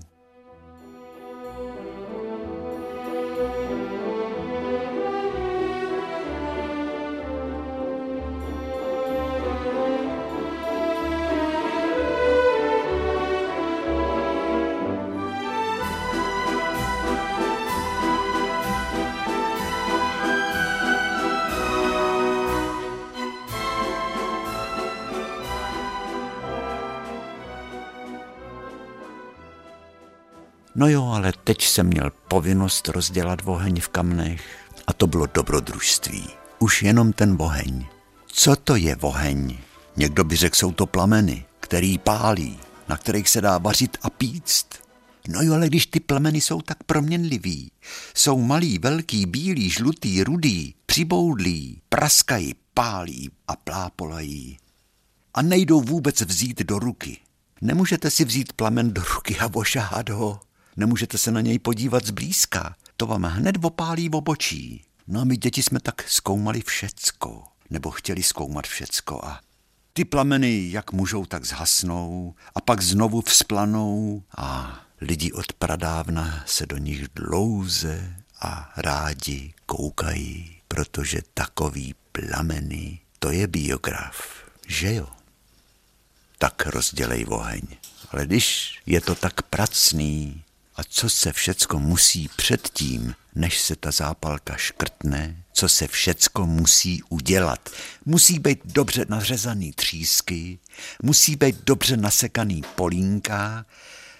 No 30.81 30.87
jo, 30.87 31.05
ale 31.05 31.33
teď 31.43 31.61
jsem 31.65 31.87
měl 31.87 32.11
povinnost 32.27 32.87
rozdělat 32.87 33.39
oheň 33.45 33.81
v 33.81 33.89
kamnech 33.89 34.41
a 34.87 34.93
to 34.93 35.07
bylo 35.07 35.25
dobrodružství. 35.25 36.27
Už 36.59 36.83
jenom 36.83 37.13
ten 37.13 37.37
oheň. 37.39 37.85
Co 38.27 38.55
to 38.55 38.75
je 38.75 38.95
oheň? 38.95 39.57
Někdo 39.97 40.23
by 40.23 40.35
řekl, 40.35 40.55
jsou 40.55 40.71
to 40.71 40.85
plameny, 40.85 41.45
který 41.59 41.97
pálí, 41.97 42.59
na 42.89 42.97
kterých 42.97 43.29
se 43.29 43.41
dá 43.41 43.57
vařit 43.57 43.97
a 44.01 44.09
píct. 44.09 44.67
No 45.27 45.41
jo, 45.41 45.53
ale 45.53 45.67
když 45.67 45.85
ty 45.85 45.99
plameny 45.99 46.41
jsou 46.41 46.61
tak 46.61 46.83
proměnlivý, 46.83 47.71
jsou 48.15 48.41
malý, 48.41 48.79
velký, 48.79 49.25
bílý, 49.25 49.69
žlutý, 49.69 50.23
rudý, 50.23 50.75
přiboudlý, 50.85 51.81
praskají, 51.89 52.55
pálí 52.73 53.31
a 53.47 53.55
plápolají. 53.55 54.57
A 55.33 55.41
nejdou 55.41 55.81
vůbec 55.81 56.21
vzít 56.21 56.59
do 56.61 56.79
ruky. 56.79 57.17
Nemůžete 57.61 58.11
si 58.11 58.25
vzít 58.25 58.53
plamen 58.53 58.93
do 58.93 59.01
ruky 59.15 59.37
a 59.39 59.49
ošahat 59.53 60.09
ho. 60.09 60.39
Nemůžete 60.81 61.17
se 61.17 61.31
na 61.31 61.41
něj 61.41 61.59
podívat 61.59 62.05
zblízka. 62.05 62.75
To 62.97 63.07
vám 63.07 63.23
hned 63.23 63.65
opálí 63.65 64.09
v 64.09 64.15
obočí. 64.15 64.83
No 65.07 65.21
a 65.21 65.23
my 65.23 65.37
děti 65.37 65.63
jsme 65.63 65.79
tak 65.79 66.09
zkoumali 66.09 66.61
všecko. 66.61 67.43
Nebo 67.69 67.91
chtěli 67.91 68.23
zkoumat 68.23 68.67
všecko 68.67 69.25
a 69.25 69.41
ty 69.93 70.05
plameny 70.05 70.71
jak 70.71 70.91
můžou, 70.91 71.25
tak 71.25 71.45
zhasnou 71.45 72.35
a 72.55 72.61
pak 72.61 72.81
znovu 72.81 73.21
vzplanou 73.21 74.23
a 74.37 74.79
lidi 75.01 75.31
od 75.31 75.53
pradávna 75.53 76.43
se 76.45 76.65
do 76.65 76.77
nich 76.77 77.07
dlouze 77.15 78.15
a 78.39 78.73
rádi 78.77 79.53
koukají, 79.65 80.61
protože 80.67 81.21
takový 81.33 81.95
plameny, 82.11 82.99
to 83.19 83.31
je 83.31 83.47
biograf, 83.47 84.45
že 84.67 84.93
jo? 84.93 85.07
Tak 86.37 86.65
rozdělej 86.65 87.25
oheň. 87.29 87.61
Ale 88.11 88.25
když 88.25 88.79
je 88.85 89.01
to 89.01 89.15
tak 89.15 89.41
pracný, 89.41 90.43
a 90.75 90.83
co 90.89 91.09
se 91.09 91.31
všecko 91.31 91.79
musí 91.79 92.29
předtím, 92.35 93.15
než 93.35 93.61
se 93.61 93.75
ta 93.75 93.91
zápalka 93.91 94.57
škrtne, 94.57 95.43
co 95.53 95.69
se 95.69 95.87
všecko 95.87 96.45
musí 96.45 97.03
udělat. 97.09 97.69
Musí 98.05 98.39
být 98.39 98.59
dobře 98.65 99.05
nařezaný 99.09 99.73
třísky, 99.73 100.59
musí 101.03 101.35
být 101.35 101.55
dobře 101.63 101.97
nasekaný 101.97 102.61
polínka, 102.75 103.65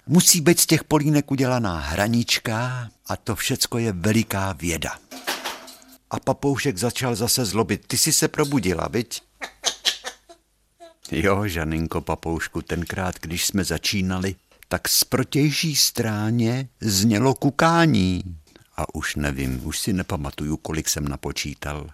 musí 0.06 0.40
být 0.40 0.60
z 0.60 0.66
těch 0.66 0.84
polínek 0.84 1.30
udělaná 1.30 1.80
hranička 1.80 2.88
a 3.06 3.16
to 3.16 3.36
všecko 3.36 3.78
je 3.78 3.92
veliká 3.92 4.52
věda. 4.52 4.98
A 6.10 6.20
papoušek 6.20 6.78
začal 6.78 7.14
zase 7.14 7.44
zlobit. 7.44 7.86
Ty 7.86 7.98
jsi 7.98 8.12
se 8.12 8.28
probudila, 8.28 8.88
viď? 8.88 9.22
Jo, 11.10 11.48
Žaninko 11.48 12.00
papoušku, 12.00 12.62
tenkrát, 12.62 13.20
když 13.20 13.46
jsme 13.46 13.64
začínali, 13.64 14.34
tak 14.72 14.88
z 14.88 15.04
protější 15.04 15.76
stráně 15.76 16.68
znělo 16.80 17.34
kukání. 17.34 18.22
A 18.76 18.94
už 18.94 19.16
nevím, 19.16 19.66
už 19.66 19.78
si 19.78 19.92
nepamatuju, 19.92 20.56
kolik 20.56 20.88
jsem 20.88 21.08
napočítal. 21.08 21.90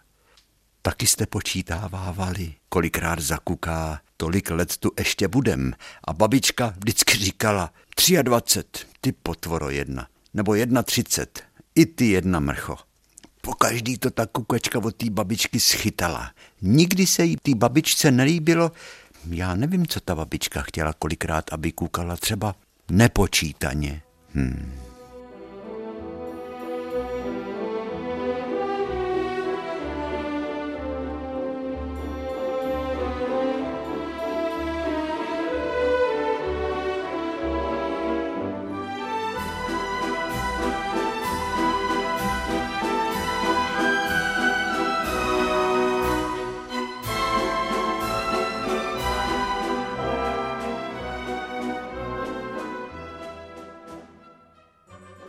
Taky 0.83 1.07
jste 1.07 1.27
počítávávali, 1.27 2.55
kolikrát 2.69 3.21
zakuká, 3.21 4.01
tolik 4.17 4.51
let 4.51 4.77
tu 4.77 4.91
ještě 4.99 5.29
budem. 5.29 5.73
A 6.05 6.13
babička 6.13 6.75
vždycky 6.79 7.19
říkala, 7.19 7.73
23, 8.23 8.87
ty 9.01 9.13
potvoro 9.13 9.71
jedna, 9.71 10.07
nebo 10.35 10.55
31, 10.85 11.51
i 11.75 11.87
ty 11.87 12.07
jedna 12.07 12.41
mrcho. 12.41 12.77
Po 13.41 13.55
každý 13.55 13.99
to 13.99 14.11
ta 14.11 14.27
kukačka 14.27 14.79
od 14.79 14.97
té 14.97 15.11
babičky 15.11 15.61
schytala. 15.61 16.31
Nikdy 16.63 17.07
se 17.07 17.25
jí 17.25 17.37
té 17.37 17.55
babičce 17.55 18.11
nelíbilo, 18.11 18.73
já 19.31 19.55
nevím, 19.55 19.87
co 19.87 20.01
ta 20.01 20.15
babička 20.15 20.63
chtěla 20.63 20.93
kolikrát, 20.93 21.53
aby 21.53 21.73
kukala 21.73 22.17
třeba 22.17 22.55
nepočítaně. 22.91 24.03
Hmm. 24.35 24.73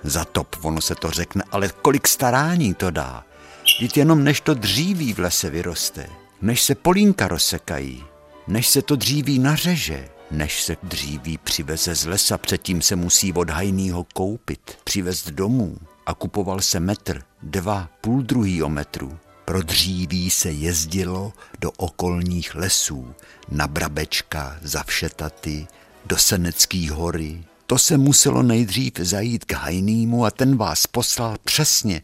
Za 0.03 0.25
top, 0.25 0.55
ono 0.61 0.81
se 0.81 0.95
to 0.95 1.11
řekne, 1.11 1.43
ale 1.51 1.69
kolik 1.81 2.07
starání 2.07 2.73
to 2.73 2.91
dá. 2.91 3.23
Vždyť 3.63 3.97
jenom 3.97 4.23
než 4.23 4.41
to 4.41 4.53
dříví 4.53 5.13
v 5.13 5.19
lese 5.19 5.49
vyroste, 5.49 6.09
než 6.41 6.61
se 6.61 6.75
polínka 6.75 7.27
rozsekají, 7.27 8.03
než 8.47 8.67
se 8.67 8.81
to 8.81 8.95
dříví 8.95 9.39
nařeže, 9.39 10.09
než 10.31 10.63
se 10.63 10.77
dříví 10.83 11.37
přiveze 11.37 11.95
z 11.95 12.05
lesa, 12.05 12.37
předtím 12.37 12.81
se 12.81 12.95
musí 12.95 13.33
od 13.33 13.49
hajnýho 13.49 14.03
koupit, 14.13 14.77
přivést 14.83 15.29
domů 15.29 15.77
a 16.05 16.13
kupoval 16.13 16.61
se 16.61 16.79
metr, 16.79 17.21
dva, 17.43 17.89
půl 18.01 18.21
druhýho 18.21 18.69
metru. 18.69 19.17
Pro 19.45 19.61
dříví 19.61 20.29
se 20.29 20.51
jezdilo 20.51 21.33
do 21.59 21.71
okolních 21.71 22.55
lesů, 22.55 23.13
na 23.49 23.67
Brabečka, 23.67 24.57
za 24.61 24.83
Všetaty, 24.83 25.67
do 26.05 26.17
Senecký 26.17 26.89
hory, 26.89 27.43
to 27.69 27.77
se 27.77 27.97
muselo 27.97 28.43
nejdřív 28.43 28.93
zajít 28.99 29.45
k 29.45 29.53
Hajnýmu 29.53 30.25
a 30.25 30.31
ten 30.31 30.57
vás 30.57 30.87
poslal 30.87 31.37
přesně 31.43 32.01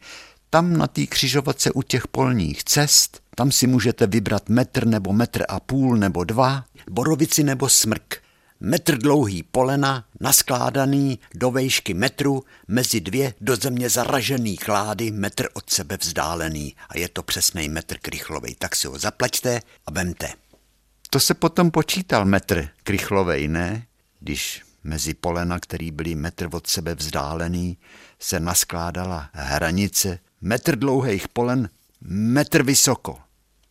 tam 0.49 0.77
na 0.77 0.87
té 0.87 1.05
křižovatce 1.05 1.71
u 1.71 1.81
těch 1.81 2.07
polních 2.07 2.63
cest, 2.63 3.21
tam 3.35 3.51
si 3.51 3.67
můžete 3.67 4.07
vybrat 4.07 4.49
metr 4.49 4.87
nebo 4.87 5.13
metr 5.13 5.43
a 5.49 5.59
půl 5.59 5.97
nebo 5.97 6.23
dva, 6.23 6.65
borovici 6.89 7.43
nebo 7.43 7.69
smrk. 7.69 8.21
Metr 8.59 8.97
dlouhý 8.97 9.43
polena, 9.43 10.05
naskládaný 10.19 11.19
do 11.35 11.51
vejšky 11.51 11.93
metru, 11.93 12.43
mezi 12.67 13.01
dvě 13.01 13.33
do 13.41 13.55
země 13.55 13.89
zaražený 13.89 14.57
klády, 14.57 15.11
metr 15.11 15.47
od 15.53 15.69
sebe 15.69 15.97
vzdálený 15.97 16.75
a 16.89 16.97
je 16.97 17.09
to 17.09 17.23
přesný 17.23 17.69
metr 17.69 17.97
krychlovej, 17.97 18.55
tak 18.55 18.75
si 18.75 18.87
ho 18.87 18.99
zaplaťte 18.99 19.61
a 19.85 19.91
vemte. 19.91 20.27
To 21.09 21.19
se 21.19 21.33
potom 21.33 21.71
počítal 21.71 22.25
metr 22.25 22.69
krychlovej, 22.83 23.47
ne? 23.47 23.85
Když 24.19 24.64
mezi 24.85 25.13
polena, 25.13 25.59
který 25.59 25.91
byly 25.91 26.15
metr 26.15 26.49
od 26.51 26.67
sebe 26.67 26.95
vzdálený, 26.95 27.77
se 28.19 28.39
naskládala 28.39 29.29
hranice 29.33 30.19
metr 30.41 30.75
dlouhých 30.75 31.27
polen, 31.27 31.69
metr 32.09 32.63
vysoko. 32.63 33.17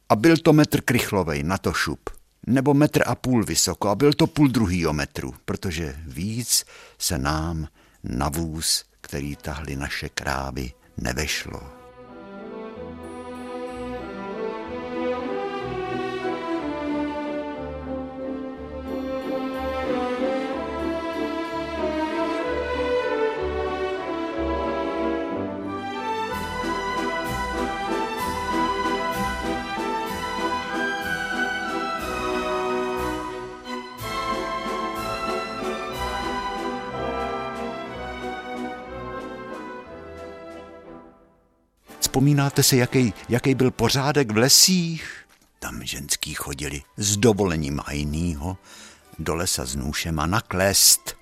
A 0.09 0.17
byl 0.17 0.37
to 0.37 0.53
metr 0.53 0.81
krychlovej 0.81 1.43
na 1.43 1.59
to 1.59 1.73
šup. 1.73 2.11
Nebo 2.47 2.75
metr 2.75 3.03
a 3.07 3.15
půl 3.15 3.45
vysoko 3.45 3.89
a 3.89 3.95
byl 3.95 4.13
to 4.13 4.27
půl 4.27 4.49
druhýho 4.49 4.93
metru, 4.93 5.35
protože 5.45 5.97
víc 6.07 6.65
se 6.99 7.19
nám 7.19 7.69
na 8.05 8.29
vůz, 8.29 8.85
který 9.01 9.37
tahli 9.37 9.77
naše 9.77 10.09
krávy, 10.09 10.73
nevešlo. 10.97 11.84
Vzpomínáte 42.15 42.63
si, 42.63 42.77
jaký, 42.77 43.15
jaký 43.29 43.55
byl 43.55 43.71
pořádek 43.71 44.33
v 44.33 44.37
lesích? 44.37 45.25
Tam 45.59 45.85
ženský 45.85 46.35
chodili 46.35 46.83
s 46.97 47.17
dovolením 47.17 47.81
a 47.85 47.93
jinýho 47.93 48.57
do 49.19 49.35
lesa 49.35 49.65
s 49.65 49.77
nůšem 49.77 50.21
a 50.21 50.27
na 50.27 50.41
klest, 50.41 51.17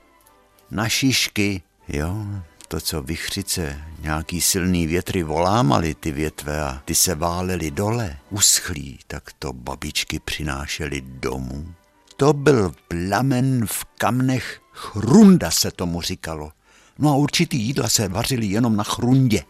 na 0.70 0.88
šišky, 0.88 1.62
jo, 1.88 2.26
to, 2.68 2.81
co 2.81 3.02
vychřice, 3.02 3.83
nějaký 3.98 4.40
silný 4.40 4.87
větry 4.87 5.22
volámali 5.22 5.94
ty 5.94 6.12
větve 6.12 6.62
a 6.62 6.83
ty 6.85 6.94
se 6.94 7.14
válely 7.14 7.70
dole, 7.70 8.18
uschlí, 8.31 8.98
tak 9.07 9.33
to 9.38 9.52
babičky 9.52 10.20
přinášely 10.20 11.00
domů. 11.00 11.74
To 12.16 12.33
byl 12.33 12.74
plamen 12.88 13.66
v 13.66 13.85
kamnech, 13.98 14.61
chrunda 14.72 15.50
se 15.50 15.70
tomu 15.70 16.02
říkalo. 16.02 16.52
No 16.98 17.11
a 17.11 17.14
určitý 17.14 17.59
jídla 17.59 17.88
se 17.88 18.09
vařily 18.09 18.46
jenom 18.46 18.76
na 18.76 18.85
chrundě. 18.85 19.44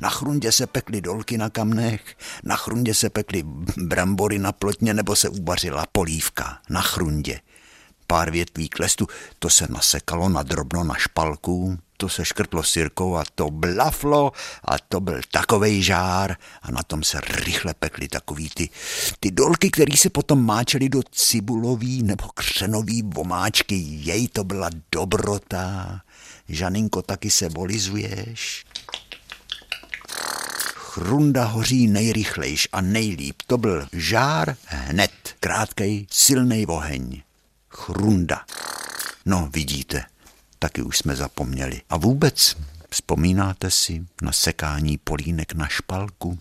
Na 0.00 0.10
chrundě 0.10 0.52
se 0.52 0.66
pekly 0.66 1.00
dolky 1.00 1.38
na 1.38 1.50
kamnech, 1.50 2.16
na 2.44 2.56
chrundě 2.56 2.94
se 2.94 3.10
pekly 3.10 3.42
brambory 3.76 4.38
na 4.38 4.52
plotně 4.52 4.94
nebo 4.94 5.16
se 5.16 5.28
uvařila 5.28 5.86
polívka 5.92 6.58
na 6.70 6.82
chrundě. 6.82 7.40
Pár 8.06 8.30
větví 8.30 8.68
klestu, 8.68 9.06
to 9.38 9.50
se 9.50 9.66
nasekalo 9.70 10.28
na 10.28 10.42
drobno 10.42 10.84
na 10.84 10.94
špalku, 10.94 11.78
to 11.96 12.08
se 12.08 12.24
škrtlo 12.24 12.62
sirkou 12.62 13.16
a 13.16 13.24
to 13.34 13.50
blaflo 13.50 14.32
a 14.64 14.78
to 14.88 15.00
byl 15.00 15.20
takovej 15.30 15.82
žár 15.82 16.36
a 16.62 16.70
na 16.70 16.82
tom 16.82 17.02
se 17.02 17.20
rychle 17.20 17.74
pekly 17.74 18.08
takový 18.08 18.50
ty, 18.54 18.68
ty 19.20 19.30
dolky, 19.30 19.70
které 19.70 19.96
se 19.96 20.10
potom 20.10 20.44
máčely 20.44 20.88
do 20.88 21.02
cibulový 21.12 22.02
nebo 22.02 22.24
křenový 22.34 23.02
vomáčky. 23.02 23.74
Jej 23.88 24.28
to 24.28 24.44
byla 24.44 24.70
dobrota. 24.92 26.00
Žaninko, 26.48 27.02
taky 27.02 27.30
se 27.30 27.48
volizuješ? 27.48 28.64
Chrunda 30.98 31.44
hoří 31.44 31.86
nejrychlejš 31.86 32.68
a 32.72 32.80
nejlíp. 32.80 33.42
To 33.46 33.58
byl 33.58 33.88
žár 33.92 34.56
hned, 34.64 35.10
krátkej, 35.40 36.06
silný 36.10 36.66
oheň. 36.66 37.22
Chrunda. 37.70 38.44
No, 39.26 39.48
vidíte, 39.52 40.04
taky 40.58 40.82
už 40.82 40.98
jsme 40.98 41.16
zapomněli. 41.16 41.82
A 41.90 41.96
vůbec, 41.96 42.56
vzpomínáte 42.90 43.70
si 43.70 44.06
na 44.22 44.32
sekání 44.32 44.98
polínek 44.98 45.54
na 45.54 45.68
špalku? 45.68 46.38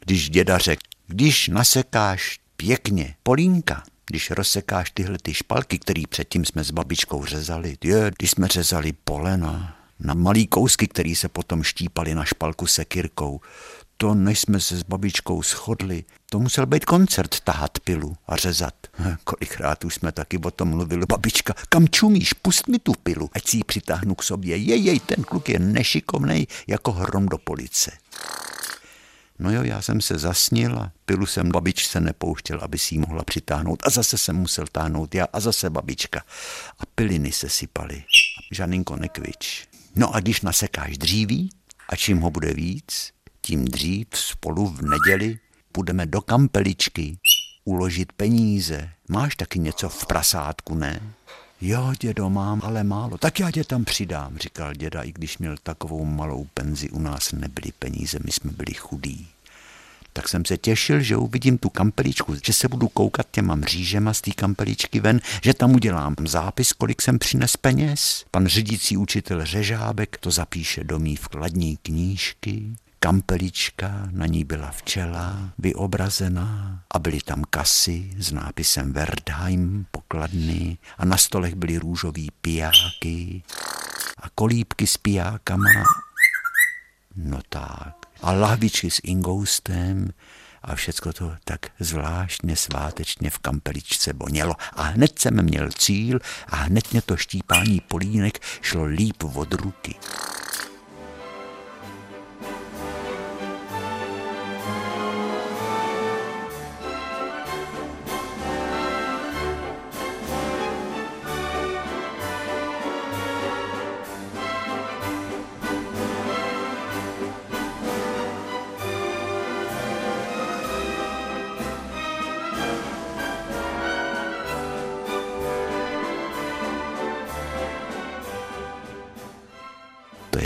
Když 0.00 0.30
děda 0.30 0.58
řekl, 0.58 0.82
když 1.06 1.48
nasekáš 1.48 2.38
pěkně 2.56 3.14
polínka, 3.22 3.82
když 4.06 4.30
rozsekáš 4.30 4.90
tyhle 4.90 5.18
ty 5.22 5.34
špalky, 5.34 5.78
které 5.78 6.02
předtím 6.08 6.44
jsme 6.44 6.64
s 6.64 6.70
babičkou 6.70 7.24
řezali, 7.24 7.76
je, 7.84 8.10
když 8.18 8.30
jsme 8.30 8.48
řezali 8.48 8.92
polena, 8.92 9.76
na 10.00 10.14
malý 10.14 10.46
kousky, 10.46 10.88
který 10.88 11.16
se 11.16 11.28
potom 11.28 11.62
štípali 11.62 12.14
na 12.14 12.24
špalku 12.24 12.66
sekirkou, 12.66 13.40
to, 14.00 14.14
než 14.14 14.40
jsme 14.40 14.60
se 14.60 14.76
s 14.76 14.82
babičkou 14.82 15.42
shodli, 15.42 16.04
to 16.30 16.38
musel 16.38 16.66
být 16.66 16.84
koncert 16.84 17.40
tahat 17.40 17.78
pilu 17.78 18.16
a 18.26 18.36
řezat. 18.36 18.74
Kolikrát 19.24 19.84
už 19.84 19.94
jsme 19.94 20.12
taky 20.12 20.38
o 20.38 20.50
tom 20.50 20.68
mluvili. 20.68 21.06
Babička, 21.06 21.54
kam 21.68 21.88
čumíš, 21.88 22.32
pust 22.32 22.68
mi 22.68 22.78
tu 22.78 22.92
pilu, 23.02 23.30
ať 23.32 23.48
si 23.48 23.56
ji 23.56 23.64
přitáhnu 23.64 24.14
k 24.14 24.22
sobě. 24.22 24.56
Jej, 24.56 24.84
jej, 24.84 25.00
ten 25.00 25.24
kluk 25.24 25.48
je 25.48 25.58
nešikovnej 25.58 26.46
jako 26.66 26.92
hrom 26.92 27.26
do 27.26 27.38
police. 27.38 27.90
No 29.38 29.52
jo, 29.52 29.62
já 29.62 29.82
jsem 29.82 30.00
se 30.00 30.18
zasnil 30.18 30.78
a 30.78 30.92
pilu 31.04 31.26
jsem 31.26 31.50
babičce 31.50 32.00
nepouštěl, 32.00 32.58
aby 32.62 32.78
si 32.78 32.94
ji 32.94 32.98
mohla 32.98 33.24
přitáhnout. 33.24 33.82
A 33.86 33.90
zase 33.90 34.18
jsem 34.18 34.36
musel 34.36 34.64
táhnout 34.72 35.14
já 35.14 35.26
a 35.32 35.40
zase 35.40 35.70
babička. 35.70 36.22
A 36.78 36.86
piliny 36.94 37.32
se 37.32 37.48
sypaly. 37.48 38.04
Žaninko 38.50 38.96
nekvič. 38.96 39.68
No 39.96 40.14
a 40.14 40.20
když 40.20 40.40
nasekáš 40.40 40.98
dříví, 40.98 41.50
a 41.88 41.96
čím 41.96 42.20
ho 42.20 42.30
bude 42.30 42.54
víc, 42.54 43.12
tím 43.50 43.64
dřív 43.64 44.06
spolu 44.14 44.66
v 44.66 44.82
neděli 44.82 45.38
půjdeme 45.72 46.06
do 46.06 46.20
kampeličky 46.20 47.18
uložit 47.64 48.12
peníze. 48.12 48.90
Máš 49.08 49.36
taky 49.36 49.58
něco 49.58 49.88
v 49.88 50.06
prasátku, 50.06 50.74
ne? 50.74 51.00
Jo, 51.60 51.92
dědo, 52.00 52.30
mám, 52.30 52.60
ale 52.64 52.84
málo. 52.84 53.18
Tak 53.18 53.40
já 53.40 53.50
tě 53.50 53.64
tam 53.64 53.84
přidám, 53.84 54.38
říkal 54.38 54.74
děda, 54.74 55.02
i 55.02 55.12
když 55.12 55.38
měl 55.38 55.56
takovou 55.62 56.04
malou 56.04 56.46
penzi. 56.54 56.90
U 56.90 56.98
nás 56.98 57.32
nebyly 57.32 57.72
peníze, 57.78 58.18
my 58.24 58.32
jsme 58.32 58.50
byli 58.52 58.74
chudí. 58.74 59.28
Tak 60.12 60.28
jsem 60.28 60.44
se 60.44 60.58
těšil, 60.58 61.00
že 61.00 61.16
uvidím 61.16 61.58
tu 61.58 61.68
kampeličku, 61.68 62.34
že 62.44 62.52
se 62.52 62.68
budu 62.68 62.88
koukat 62.88 63.26
těma 63.30 63.54
mřížema 63.54 64.14
z 64.14 64.20
té 64.20 64.30
kampeličky 64.30 65.00
ven, 65.00 65.20
že 65.42 65.54
tam 65.54 65.74
udělám 65.74 66.14
zápis, 66.26 66.72
kolik 66.72 67.02
jsem 67.02 67.18
přines 67.18 67.56
peněz. 67.56 68.24
Pan 68.30 68.46
řídící 68.46 68.96
učitel 68.96 69.44
Řežábek 69.44 70.18
to 70.18 70.30
zapíše 70.30 70.84
do 70.84 70.98
mý 70.98 71.16
vkladní 71.16 71.76
knížky 71.76 72.76
kampelička, 73.02 74.08
na 74.10 74.26
ní 74.26 74.44
byla 74.44 74.70
včela 74.70 75.50
vyobrazená 75.58 76.82
a 76.90 76.98
byly 76.98 77.20
tam 77.20 77.44
kasy 77.50 78.10
s 78.18 78.32
nápisem 78.32 78.92
Verdheim, 78.92 79.86
pokladny 79.90 80.78
a 80.98 81.04
na 81.04 81.16
stolech 81.16 81.54
byly 81.54 81.78
růžový 81.78 82.30
pijáky 82.40 83.42
a 84.18 84.28
kolípky 84.34 84.86
s 84.86 84.96
pijákama. 84.96 85.84
No 87.16 87.40
tak. 87.48 87.96
A 88.22 88.32
lahvičky 88.32 88.90
s 88.90 89.00
ingoustem 89.04 90.10
a 90.62 90.74
všecko 90.74 91.12
to 91.12 91.32
tak 91.44 91.60
zvláštně 91.80 92.56
svátečně 92.56 93.30
v 93.30 93.38
kampeličce 93.38 94.12
bonělo. 94.12 94.54
A 94.72 94.82
hned 94.82 95.18
jsem 95.18 95.42
měl 95.42 95.68
cíl 95.70 96.18
a 96.48 96.56
hned 96.56 96.92
mě 96.92 97.02
to 97.02 97.16
štípání 97.16 97.80
polínek 97.80 98.38
šlo 98.62 98.84
líp 98.84 99.24
od 99.24 99.54
ruky. 99.54 99.94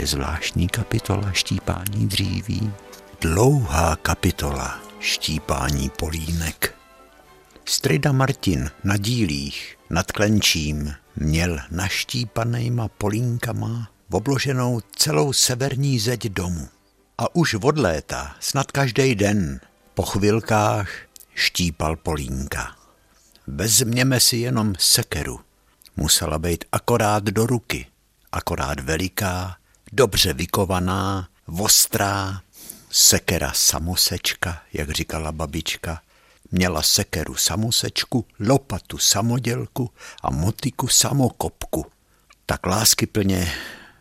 Zvláštní 0.05 0.67
kapitola 0.67 1.31
štípání 1.31 2.07
dříví. 2.07 2.71
Dlouhá 3.21 3.95
kapitola 3.95 4.79
štípání 4.99 5.89
polínek. 5.89 6.75
Strida 7.65 8.11
Martin 8.11 8.71
na 8.83 8.97
dílích 8.97 9.77
nad 9.89 10.11
Klenčím 10.11 10.93
měl 11.15 11.59
naštípanejma 11.71 12.87
polínkama 12.87 13.89
obloženou 14.11 14.81
celou 14.95 15.33
severní 15.33 15.99
zeď 15.99 16.25
domu. 16.25 16.67
A 17.17 17.35
už 17.35 17.53
od 17.53 17.77
léta, 17.77 18.35
snad 18.39 18.71
každý 18.71 19.15
den, 19.15 19.59
po 19.93 20.03
chvilkách 20.03 20.89
štípal 21.33 21.95
polínka. 21.95 22.75
Vezměme 23.47 24.19
si 24.19 24.37
jenom 24.37 24.73
sekeru. 24.79 25.39
Musela 25.97 26.39
být 26.39 26.65
akorát 26.71 27.23
do 27.23 27.45
ruky, 27.45 27.87
akorát 28.31 28.79
veliká 28.79 29.57
dobře 29.95 30.33
vykovaná, 30.33 31.29
ostrá, 31.59 32.41
sekera 32.91 33.51
samosečka, 33.55 34.61
jak 34.73 34.91
říkala 34.91 35.31
babička, 35.31 36.01
měla 36.51 36.81
sekeru 36.81 37.35
samosečku, 37.35 38.25
lopatu 38.39 38.97
samodělku 38.97 39.91
a 40.23 40.31
motiku 40.31 40.87
samokopku. 40.87 41.85
Tak 42.45 42.65
láskyplně 42.65 43.53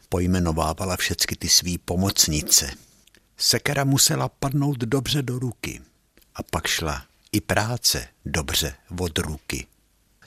pojmenovávala 0.08 0.96
všecky 0.96 1.36
ty 1.36 1.48
svý 1.48 1.78
pomocnice. 1.78 2.70
Sekera 3.36 3.84
musela 3.84 4.28
padnout 4.28 4.78
dobře 4.78 5.22
do 5.22 5.38
ruky 5.38 5.80
a 6.34 6.42
pak 6.42 6.66
šla 6.66 7.04
i 7.32 7.40
práce 7.40 8.08
dobře 8.24 8.74
od 8.98 9.18
ruky. 9.18 9.66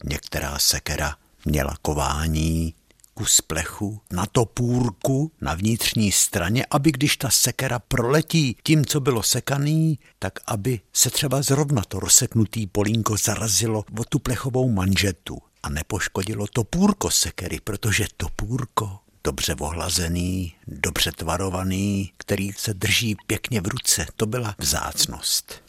Některá 0.04 0.60
sekera 0.60 1.16
měla 1.46 1.78
kování, 1.82 2.74
kus 3.18 3.42
plechu, 3.42 4.02
na 4.12 4.26
topůrku 4.26 5.32
na 5.42 5.54
vnitřní 5.54 6.12
straně, 6.12 6.66
aby 6.72 6.92
když 6.92 7.18
ta 7.18 7.30
sekera 7.30 7.80
proletí 7.80 8.58
tím, 8.64 8.86
co 8.86 9.00
bylo 9.00 9.24
sekaný, 9.24 10.00
tak 10.20 10.40
aby 10.48 10.80
se 10.94 11.10
třeba 11.10 11.42
zrovna 11.42 11.82
to 11.88 12.00
rozseknutý 12.00 12.68
polínko 12.68 13.18
zarazilo 13.18 13.86
o 14.00 14.04
tu 14.04 14.20
plechovou 14.20 14.70
manžetu 14.70 15.38
a 15.64 15.70
nepoškodilo 15.70 16.48
topůrko 16.48 17.12
sekery, 17.12 17.60
protože 17.64 18.06
topůrko 18.18 19.00
dobře 19.24 19.56
ohlazený, 19.56 20.54
dobře 20.68 21.12
tvarovaný, 21.12 22.12
který 22.18 22.54
se 22.54 22.74
drží 22.74 23.16
pěkně 23.28 23.62
v 23.62 23.68
ruce, 23.68 24.06
to 24.16 24.26
byla 24.26 24.56
vzácnost. 24.58 25.64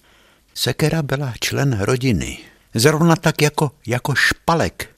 Sekera 0.54 1.02
byla 1.02 1.34
člen 1.40 1.80
rodiny, 1.80 2.38
zrovna 2.74 3.16
tak 3.16 3.42
jako, 3.42 3.70
jako 3.86 4.14
špalek. 4.14 4.97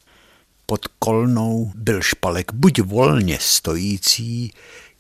Pod 0.71 0.87
kolnou 0.99 1.73
byl 1.75 2.03
špalek 2.03 2.53
buď 2.53 2.81
volně 2.81 3.39
stojící, 3.41 4.53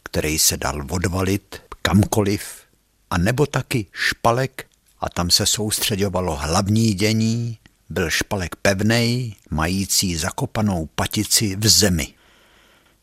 který 0.02 0.38
se 0.38 0.56
dal 0.56 0.86
odvalit 0.90 1.62
kamkoliv, 1.82 2.42
a 3.10 3.18
nebo 3.18 3.46
taky 3.46 3.86
špalek, 3.92 4.66
a 5.00 5.08
tam 5.08 5.30
se 5.30 5.46
soustředovalo 5.46 6.36
hlavní 6.36 6.94
dění, 6.94 7.58
byl 7.88 8.10
špalek 8.10 8.56
pevnej, 8.56 9.34
mající 9.50 10.16
zakopanou 10.16 10.86
patici 10.94 11.56
v 11.56 11.68
zemi. 11.68 12.14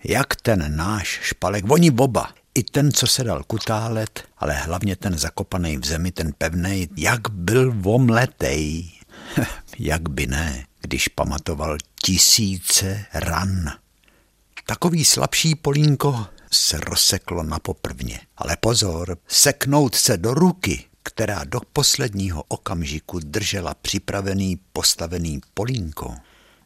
Jak 0.03 0.35
ten 0.35 0.75
náš 0.75 1.19
špalek, 1.21 1.71
oni 1.71 1.91
oba, 1.91 2.33
i 2.55 2.63
ten, 2.63 2.91
co 2.91 3.07
se 3.07 3.23
dal 3.23 3.43
kutálet, 3.43 4.23
ale 4.37 4.53
hlavně 4.53 4.95
ten 4.95 5.17
zakopaný 5.17 5.77
v 5.77 5.85
zemi, 5.85 6.11
ten 6.11 6.33
pevný, 6.37 6.89
jak 6.97 7.29
byl 7.29 7.73
vomletej. 7.75 8.91
jak 9.79 10.09
by 10.09 10.27
ne, 10.27 10.65
když 10.87 11.07
pamatoval 11.07 11.77
tisíce 12.03 13.05
ran. 13.13 13.71
Takový 14.65 15.05
slabší 15.05 15.55
polínko 15.55 16.27
se 16.51 16.79
rozseklo 16.79 17.43
na 17.43 17.59
poprvně. 17.59 18.19
Ale 18.37 18.57
pozor, 18.57 19.17
seknout 19.27 19.95
se 19.95 20.17
do 20.17 20.33
ruky, 20.33 20.85
která 21.03 21.43
do 21.43 21.59
posledního 21.73 22.43
okamžiku 22.47 23.19
držela 23.19 23.73
připravený 23.73 24.59
postavený 24.73 25.41
polínko, 25.53 26.15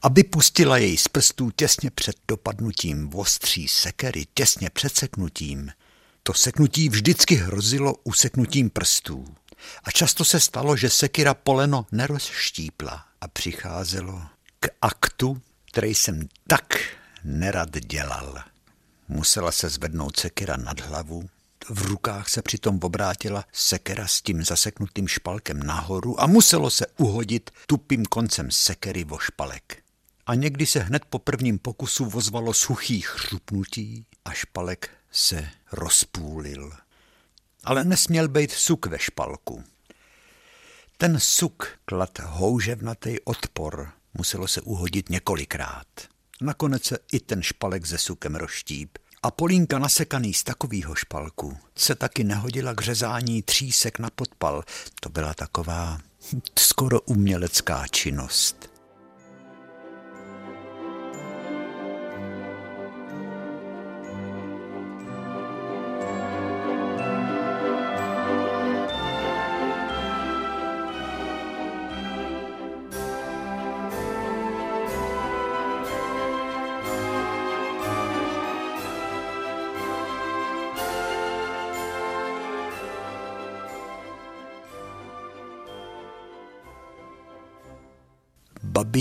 aby 0.02 0.24
pustila 0.24 0.78
jej 0.78 0.98
z 0.98 1.08
prstů 1.08 1.52
těsně 1.56 1.92
před 1.92 2.16
dopadnutím 2.28 3.10
ostří 3.16 3.68
sekery, 3.68 4.26
těsně 4.34 4.70
před 4.70 4.96
seknutím, 4.96 5.72
to 6.24 6.34
seknutí 6.34 6.90
vždycky 6.90 7.36
hrozilo 7.36 7.96
useknutím 8.04 8.70
prstů. 8.70 9.26
A 9.84 9.92
často 9.92 10.26
se 10.26 10.40
stalo, 10.40 10.78
že 10.78 10.90
sekira 10.90 11.34
poleno 11.34 11.86
nerozštípla 11.92 13.11
a 13.22 13.28
přicházelo 13.28 14.22
k 14.60 14.70
aktu, 14.82 15.42
který 15.72 15.96
jsem 15.96 16.28
tak 16.48 16.80
nerad 17.24 17.70
dělal. 17.78 18.44
Musela 19.08 19.52
se 19.52 19.70
zvednout 19.70 20.20
sekira 20.20 20.58
nad 20.58 20.80
hlavu, 20.80 21.30
v 21.70 21.86
rukách 21.86 22.30
se 22.30 22.42
přitom 22.42 22.80
obrátila 22.84 23.46
sekera 23.52 24.08
s 24.08 24.22
tím 24.22 24.44
zaseknutým 24.44 25.08
špalkem 25.08 25.64
nahoru 25.64 26.22
a 26.22 26.28
muselo 26.28 26.70
se 26.70 26.86
uhodit 26.98 27.52
tupým 27.68 28.06
koncem 28.06 28.52
sekery 28.52 29.04
vo 29.04 29.20
špalek. 29.20 29.84
A 30.26 30.36
někdy 30.36 30.66
se 30.66 30.80
hned 30.80 31.06
po 31.06 31.20
prvním 31.20 31.60
pokusu 31.60 32.06
vozvalo 32.06 32.54
suchý 32.54 33.02
chřupnutí 33.02 34.06
a 34.26 34.32
špalek 34.32 34.90
se 35.12 35.50
rozpůlil. 35.72 36.72
Ale 37.64 37.84
nesměl 37.84 38.28
být 38.28 38.52
suk 38.52 38.86
ve 38.86 39.00
špalku. 39.00 39.64
Ten 41.02 41.20
suk 41.20 41.68
klad 41.86 42.20
houževnatý 42.20 43.20
odpor, 43.24 43.90
muselo 44.14 44.48
se 44.48 44.62
uhodit 44.62 45.10
několikrát. 45.10 45.88
Nakonec 46.42 46.84
se 46.84 46.98
i 47.12 47.20
ten 47.20 47.42
špalek 47.42 47.86
se 47.86 47.98
sukem 47.98 48.36
roštíp. 48.36 48.98
A 49.24 49.32
polínka 49.32 49.80
nasekaný 49.80 50.34
z 50.34 50.44
takového 50.44 50.96
špalku 50.96 51.58
se 51.76 51.96
taky 51.96 52.24
nehodila 52.24 52.74
k 52.74 52.82
řezání 52.82 53.42
třísek 53.42 54.00
na 54.00 54.10
podpal. 54.10 54.64
To 55.00 55.10
byla 55.10 55.34
taková 55.34 56.00
skoro 56.60 57.02
umělecká 57.02 57.88
činnost. 57.88 58.71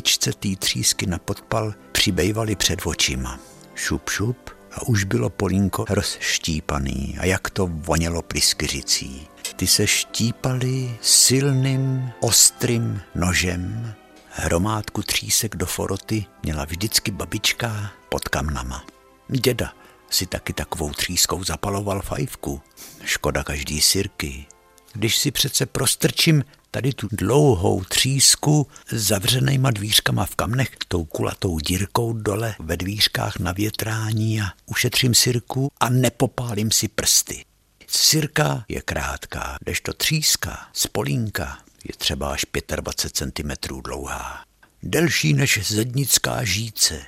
Babičce 0.01 0.33
tý 0.33 0.57
třísky 0.57 1.07
na 1.07 1.19
podpal 1.19 1.75
přibývaly 1.93 2.57
před 2.57 2.81
očima. 2.85 3.39
Šup, 3.75 4.09
šup 4.09 4.51
a 4.73 4.83
už 4.83 5.05
bylo 5.05 5.31
polínko 5.31 5.85
rozštípaný 5.89 7.17
a 7.21 7.25
jak 7.25 7.51
to 7.51 7.67
vonělo 7.67 8.23
pliskyřicí. 8.23 9.29
Ty 9.57 9.67
se 9.67 9.87
štípaly 9.87 10.97
silným, 11.01 12.11
ostrým 12.21 13.01
nožem. 13.15 13.95
Hromádku 14.31 15.03
třísek 15.03 15.57
do 15.57 15.67
foroty 15.67 16.25
měla 16.43 16.65
vždycky 16.65 17.11
babička 17.11 17.91
pod 18.09 18.29
kamnama. 18.29 18.85
Děda 19.29 19.73
si 20.11 20.27
taky 20.27 20.53
takovou 20.53 20.91
třískou 20.91 21.45
zapaloval 21.45 22.03
fajfku. 22.03 22.61
Škoda 23.05 23.45
každý 23.45 23.81
sirky. 23.81 24.47
Když 24.93 25.19
si 25.19 25.31
přece 25.31 25.67
prostrčím 25.67 26.45
tady 26.71 26.93
tu 26.93 27.09
dlouhou 27.13 27.85
třísku 27.85 28.67
s 28.89 29.07
zavřenýma 29.07 29.71
dvířkama 29.71 30.27
v 30.27 30.35
kamnech, 30.35 30.71
tou 30.89 31.05
kulatou 31.05 31.59
dírkou 31.59 32.13
dole 32.13 32.55
ve 32.59 32.77
dvířkách 32.77 33.39
na 33.39 33.53
větrání 33.53 34.41
a 34.41 34.53
ušetřím 34.67 35.15
sirku 35.15 35.73
a 35.81 35.89
nepopálím 35.89 36.71
si 36.71 36.89
prsty. 36.89 37.45
Sirka 37.87 38.65
je 38.69 38.83
krátká, 38.83 39.57
kdežto 39.61 39.93
tříska 39.93 40.69
z 40.73 40.87
polínka 40.87 41.59
je 41.85 41.95
třeba 41.99 42.33
až 42.33 42.47
25 42.77 43.33
cm 43.35 43.81
dlouhá. 43.83 44.45
Delší 44.83 45.33
než 45.35 45.61
zednická 45.67 46.45
žíce. 46.45 47.01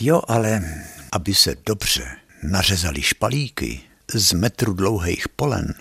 Jo, 0.00 0.22
ale 0.28 0.62
aby 1.12 1.34
se 1.34 1.56
dobře 1.66 2.16
nařezali 2.42 3.02
špalíky 3.02 3.80
z 4.14 4.32
metru 4.32 4.72
dlouhých 4.72 5.28
polen, 5.28 5.74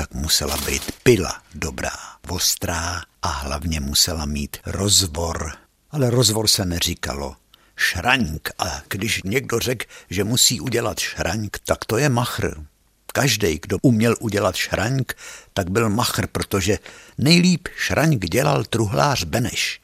tak 0.00 0.14
musela 0.14 0.56
být 0.56 0.92
pila 1.02 1.42
dobrá, 1.54 1.92
ostrá 2.28 3.02
a 3.22 3.28
hlavně 3.28 3.80
musela 3.80 4.24
mít 4.24 4.56
rozvor. 4.66 5.52
Ale 5.90 6.10
rozvor 6.10 6.48
se 6.48 6.64
neříkalo 6.64 7.36
šraňk 7.76 8.50
a 8.58 8.82
když 8.88 9.22
někdo 9.22 9.58
řekl, 9.58 9.86
že 10.10 10.24
musí 10.24 10.60
udělat 10.60 10.98
šraňk, 10.98 11.58
tak 11.64 11.84
to 11.84 11.98
je 11.98 12.08
machr. 12.08 12.64
Každý, 13.12 13.58
kdo 13.62 13.78
uměl 13.82 14.16
udělat 14.20 14.56
šraňk, 14.56 15.16
tak 15.52 15.70
byl 15.70 15.90
machr, 15.90 16.26
protože 16.26 16.78
nejlíp 17.18 17.68
šraňk 17.76 18.24
dělal 18.24 18.64
truhlář 18.64 19.24
Beneš. 19.24 19.80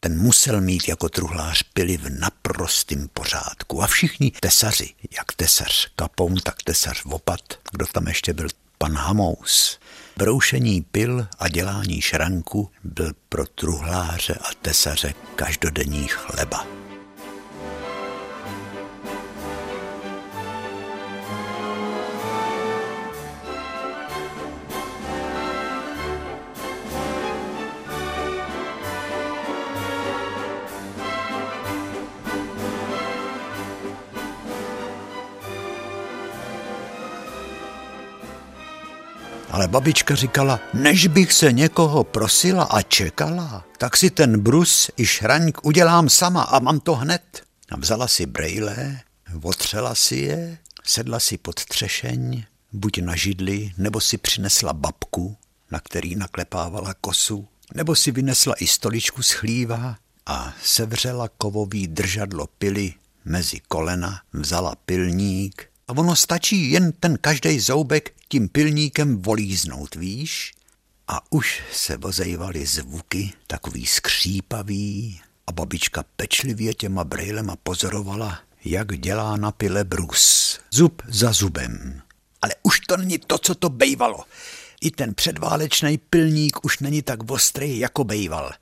Ten 0.00 0.20
musel 0.20 0.60
mít 0.60 0.88
jako 0.88 1.08
truhlář 1.08 1.62
pily 1.62 1.96
v 1.96 2.10
naprostém 2.10 3.08
pořádku. 3.12 3.82
A 3.82 3.86
všichni 3.86 4.30
tesaři, 4.30 4.94
jak 5.16 5.32
tesař 5.32 5.88
Kapoun, 5.96 6.36
tak 6.36 6.62
tesař 6.64 7.04
Vopat, 7.04 7.40
kdo 7.72 7.86
tam 7.86 8.08
ještě 8.08 8.32
byl 8.32 8.48
pan 8.78 8.94
Hamous. 8.94 9.78
Broušení 10.16 10.82
pil 10.82 11.26
a 11.38 11.48
dělání 11.48 12.00
šranku 12.00 12.70
byl 12.84 13.12
pro 13.28 13.46
truhláře 13.46 14.34
a 14.34 14.54
tesaře 14.62 15.14
každodenní 15.36 16.06
chleba. 16.08 16.83
Ale 39.54 39.68
babička 39.68 40.14
říkala, 40.14 40.60
než 40.74 41.06
bych 41.06 41.32
se 41.32 41.52
někoho 41.52 42.04
prosila 42.04 42.64
a 42.64 42.82
čekala, 42.82 43.64
tak 43.78 43.96
si 43.96 44.10
ten 44.10 44.40
brus 44.40 44.90
i 44.96 45.06
šraňk 45.06 45.66
udělám 45.66 46.08
sama 46.08 46.42
a 46.42 46.58
mám 46.58 46.80
to 46.80 46.94
hned. 46.94 47.42
A 47.70 47.76
vzala 47.76 48.08
si 48.08 48.26
brejle, 48.26 49.00
otřela 49.42 49.94
si 49.94 50.16
je, 50.16 50.58
Sedla 50.84 51.20
si 51.20 51.38
pod 51.38 51.64
třešeň, 51.64 52.44
buď 52.72 52.98
na 52.98 53.16
židli, 53.16 53.72
nebo 53.78 54.00
si 54.00 54.18
přinesla 54.18 54.72
babku, 54.72 55.36
na 55.70 55.80
který 55.80 56.16
naklepávala 56.16 56.94
kosu, 56.94 57.48
nebo 57.74 57.94
si 57.94 58.10
vynesla 58.10 58.54
i 58.58 58.66
stoličku 58.66 59.22
z 59.22 59.30
chlíva 59.30 59.96
a 60.26 60.54
sevřela 60.62 61.28
kovový 61.28 61.86
držadlo 61.86 62.46
pily 62.58 62.94
mezi 63.24 63.60
kolena, 63.68 64.20
vzala 64.32 64.74
pilník 64.86 65.73
a 65.88 65.92
ono 65.92 66.16
stačí 66.16 66.70
jen 66.70 66.92
ten 66.92 67.18
každý 67.20 67.60
zoubek 67.60 68.14
tím 68.28 68.48
pilníkem 68.48 69.22
volíznout, 69.22 69.94
víš? 69.94 70.52
A 71.08 71.32
už 71.32 71.62
se 71.72 71.96
vozejvaly 71.96 72.66
zvuky, 72.66 73.32
takový 73.46 73.86
skřípavý 73.86 75.20
a 75.46 75.52
babička 75.52 76.04
pečlivě 76.16 76.74
těma 76.74 77.04
brejlema 77.04 77.56
pozorovala, 77.56 78.40
jak 78.64 78.98
dělá 78.98 79.36
na 79.36 79.52
pile 79.52 79.84
brus, 79.84 80.60
zub 80.70 81.02
za 81.08 81.32
zubem. 81.32 82.02
Ale 82.42 82.54
už 82.62 82.80
to 82.80 82.96
není 82.96 83.18
to, 83.18 83.38
co 83.38 83.54
to 83.54 83.68
bejvalo. 83.68 84.24
I 84.80 84.90
ten 84.90 85.14
předválečný 85.14 85.98
pilník 85.98 86.64
už 86.64 86.78
není 86.78 87.02
tak 87.02 87.30
ostrý, 87.30 87.78
jako 87.78 88.04
bejval. 88.04 88.52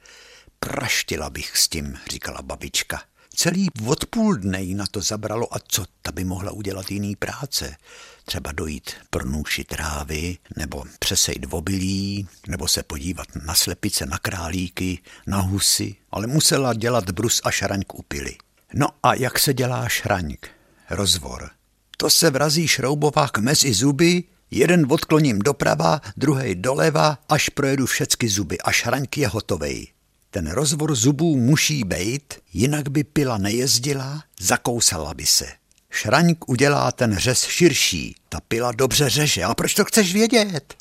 Praštila 0.61 1.31
bych 1.31 1.57
s 1.57 1.69
tím, 1.69 1.99
říkala 2.11 2.43
babička. 2.43 3.03
Celý 3.35 3.69
odpoůl 3.87 4.37
dne 4.37 4.65
na 4.65 4.85
to 4.91 5.01
zabralo 5.01 5.55
a 5.55 5.59
co 5.69 5.85
ta 6.03 6.13
by 6.13 6.25
mohla 6.25 6.53
udělat 6.53 6.91
jiný 6.91 7.17
práce. 7.17 7.77
Třeba 8.25 8.53
dojít 8.53 8.91
pronůši 9.11 9.65
trávy, 9.65 10.39
nebo 10.57 10.85
přesejt 10.99 11.47
obilí, 11.51 12.29
nebo 12.49 12.69
se 12.69 12.83
podívat 12.83 13.27
na 13.47 13.55
slepice, 13.55 14.07
na 14.07 14.19
králíky, 14.19 14.99
na 15.27 15.41
husy, 15.41 15.95
ale 16.11 16.27
musela 16.27 16.75
dělat 16.75 17.11
brus 17.11 17.41
a 17.45 17.51
šraňk 17.51 17.95
upily. 17.95 18.37
No 18.75 18.89
a 19.03 19.15
jak 19.15 19.39
se 19.39 19.55
dělá 19.55 19.89
šraňk? 19.89 20.51
Rozvor. 20.91 21.51
To 21.97 22.11
se 22.11 22.31
vrazí 22.31 22.69
šroubovák 22.69 23.39
mezi 23.39 23.75
zuby, 23.75 24.25
jeden 24.51 24.87
odkloním 24.91 25.39
doprava, 25.39 26.01
druhý 26.17 26.55
doleva, 26.55 27.19
až 27.29 27.49
projedu 27.49 27.87
všecky 27.87 28.29
zuby 28.29 28.59
a 28.59 28.73
šraňk 28.73 29.19
je 29.19 29.29
hotovej. 29.29 29.87
Ten 30.35 30.51
rozvor 30.51 30.95
zubů 30.95 31.37
musí 31.37 31.85
bejt, 31.85 32.41
jinak 32.53 32.89
by 32.89 33.05
pila 33.05 33.39
nejezdila, 33.39 34.25
zakousala 34.41 35.15
by 35.15 35.27
se. 35.27 35.47
Šraňk 35.91 36.49
udělá 36.49 36.93
ten 36.93 37.17
řez 37.17 37.45
širší, 37.45 38.15
ta 38.29 38.41
pila 38.49 38.73
dobře 38.73 39.09
řeže. 39.09 39.45
A 39.45 39.55
proč 39.55 39.75
to 39.75 39.85
chceš 39.85 40.13
vědět? 40.13 40.75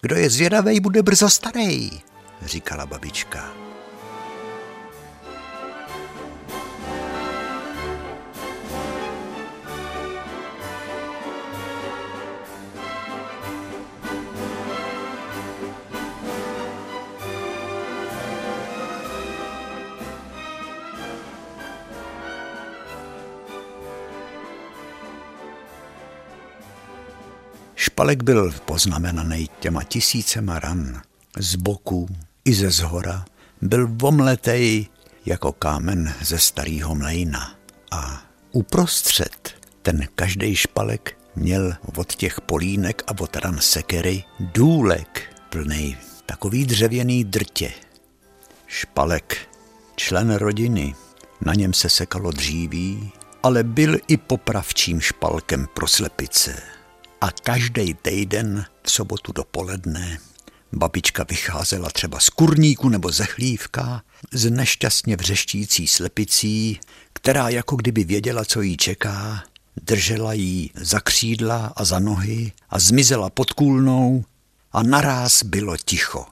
Kdo 0.00 0.16
je 0.16 0.30
zvědavej, 0.30 0.80
bude 0.80 1.02
brzo 1.02 1.30
starý, 1.30 1.90
říkala 2.44 2.86
babička. 2.86 3.67
Špalek 27.98 28.22
byl 28.22 28.52
poznamenaný 28.64 29.48
těma 29.60 29.84
tisícema 29.84 30.58
ran. 30.58 31.02
Z 31.38 31.54
boku 31.54 32.08
i 32.44 32.54
ze 32.54 32.70
zhora 32.70 33.24
byl 33.62 33.88
vomletej 33.90 34.86
jako 35.26 35.52
kámen 35.52 36.14
ze 36.22 36.38
starého 36.38 36.94
mlejna. 36.94 37.54
A 37.90 38.22
uprostřed 38.52 39.54
ten 39.82 40.08
každý 40.14 40.56
špalek 40.56 41.18
měl 41.36 41.74
od 41.96 42.14
těch 42.14 42.40
polínek 42.40 43.02
a 43.06 43.20
od 43.20 43.36
ran 43.36 43.58
sekery 43.60 44.24
důlek 44.40 45.36
plný 45.50 45.96
takový 46.26 46.64
dřevěný 46.64 47.24
drtě. 47.24 47.72
Špalek, 48.66 49.48
člen 49.96 50.34
rodiny, 50.34 50.94
na 51.40 51.54
něm 51.54 51.74
se 51.74 51.88
sekalo 51.88 52.30
dříví, 52.30 53.12
ale 53.42 53.64
byl 53.64 53.98
i 54.08 54.16
popravčím 54.16 55.00
špalkem 55.00 55.66
pro 55.74 55.88
slepice 55.88 56.77
a 57.20 57.30
každý 57.30 57.94
týden 57.94 58.64
v 58.82 58.90
sobotu 58.90 59.32
dopoledne 59.32 60.18
babička 60.72 61.24
vycházela 61.28 61.90
třeba 61.90 62.20
z 62.20 62.28
kurníku 62.28 62.88
nebo 62.88 63.12
ze 63.12 63.24
chlívka, 63.24 64.02
z 64.32 64.50
nešťastně 64.50 65.16
vřeštící 65.16 65.86
slepicí, 65.86 66.80
která 67.12 67.48
jako 67.48 67.76
kdyby 67.76 68.04
věděla, 68.04 68.44
co 68.44 68.62
jí 68.62 68.76
čeká, 68.76 69.44
držela 69.82 70.32
jí 70.32 70.70
za 70.74 71.00
křídla 71.00 71.72
a 71.76 71.84
za 71.84 71.98
nohy 71.98 72.52
a 72.70 72.78
zmizela 72.78 73.30
pod 73.30 73.52
kůlnou 73.52 74.24
a 74.72 74.82
naráz 74.82 75.42
bylo 75.42 75.76
ticho. 75.76 76.26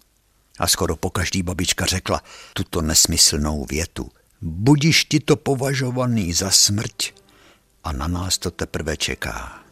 A 0.59 0.67
skoro 0.67 0.97
po 0.97 1.11
každý 1.11 1.43
babička 1.43 1.87
řekla 1.87 2.23
tuto 2.53 2.83
nesmyslnou 2.83 3.67
větu. 3.71 4.11
Budiš 4.43 5.05
ti 5.05 5.21
to 5.21 5.37
považovaný 5.37 6.33
za 6.33 6.51
smrť 6.51 7.13
a 7.85 7.93
na 7.93 8.09
nás 8.09 8.39
to 8.39 8.51
teprve 8.51 8.97
čeká. 8.97 9.66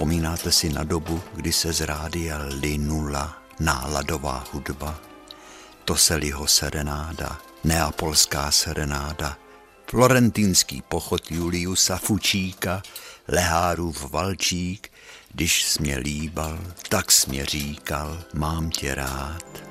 Vzpomínáte 0.00 0.52
si 0.52 0.68
na 0.72 0.84
dobu, 0.84 1.20
kdy 1.34 1.52
se 1.52 1.72
z 1.72 1.80
rádia 1.80 2.38
linula 2.60 3.42
náladová 3.60 4.44
hudba? 4.52 5.00
Toseliho 5.84 6.46
serenáda, 6.46 7.38
neapolská 7.64 8.50
serenáda, 8.50 9.36
florentínský 9.90 10.82
pochod 10.88 11.30
Juliusa 11.30 11.96
Fučíka, 11.98 12.82
Lehárův 13.28 14.10
valčík, 14.10 14.92
když 15.34 15.64
smě 15.64 15.96
líbal, 15.96 16.58
tak 16.88 17.12
smě 17.12 17.46
říkal, 17.46 18.24
mám 18.34 18.70
tě 18.70 18.94
rád. 18.94 19.69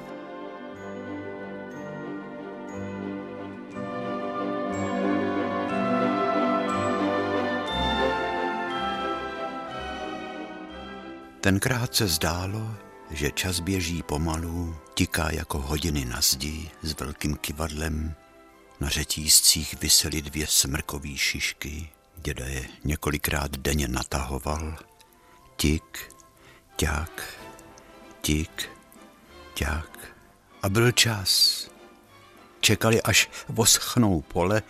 Tenkrát 11.41 11.95
se 11.95 12.07
zdálo, 12.07 12.75
že 13.11 13.31
čas 13.31 13.59
běží 13.59 14.03
pomalu, 14.03 14.75
tiká 14.93 15.31
jako 15.31 15.59
hodiny 15.59 16.05
na 16.05 16.21
zdi 16.21 16.69
s 16.81 16.99
velkým 16.99 17.35
kivadlem. 17.35 18.15
Na 18.79 18.89
řetízcích 18.89 19.81
visely 19.81 20.21
dvě 20.21 20.47
smrkové 20.47 21.17
šišky, 21.17 21.89
děda 22.17 22.45
je 22.45 22.67
několikrát 22.83 23.57
denně 23.57 23.87
natahoval. 23.87 24.77
Tik, 25.55 26.13
ťak, 26.75 27.33
tik, 28.21 28.69
ťak. 29.53 30.15
A 30.61 30.69
byl 30.69 30.91
čas. 30.91 31.65
Čekali, 32.59 33.01
až 33.01 33.29
voschnou 33.49 34.21
pole, 34.21 34.63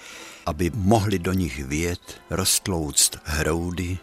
aby 0.45 0.71
mohli 0.73 1.19
do 1.19 1.33
nich 1.33 1.65
vět, 1.65 2.21
roztlouct 2.29 3.17
hroudy, 3.23 3.97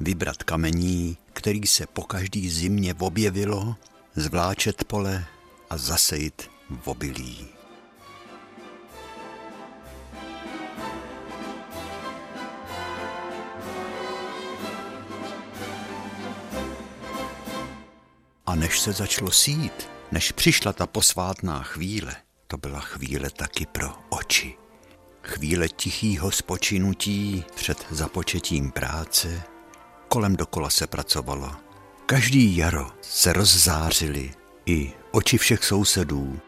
vybrat 0.00 0.42
kamení, 0.42 1.16
který 1.32 1.66
se 1.66 1.86
po 1.86 2.02
každý 2.02 2.50
zimě 2.50 2.94
objevilo, 2.98 3.76
zvláčet 4.16 4.84
pole 4.84 5.24
a 5.70 5.76
zasejit 5.76 6.50
v 6.82 6.88
obilí. 6.88 7.46
A 18.46 18.54
než 18.54 18.80
se 18.80 18.92
začalo 18.92 19.30
sít, 19.30 19.88
než 20.12 20.32
přišla 20.32 20.72
ta 20.72 20.86
posvátná 20.86 21.62
chvíle, 21.62 22.16
to 22.46 22.56
byla 22.56 22.80
chvíle 22.80 23.30
taky 23.30 23.66
pro 23.66 23.94
oči. 24.08 24.54
Chvíle 25.22 25.68
tichýho 25.68 26.30
spočinutí 26.30 27.44
před 27.54 27.86
započetím 27.90 28.70
práce, 28.70 29.42
kolem 30.08 30.36
dokola 30.36 30.70
se 30.70 30.86
pracovalo. 30.86 31.52
Každý 32.06 32.56
jaro 32.56 32.90
se 33.00 33.32
rozzářily 33.32 34.34
i 34.66 34.92
oči 35.10 35.38
všech 35.38 35.64
sousedů. 35.64 36.40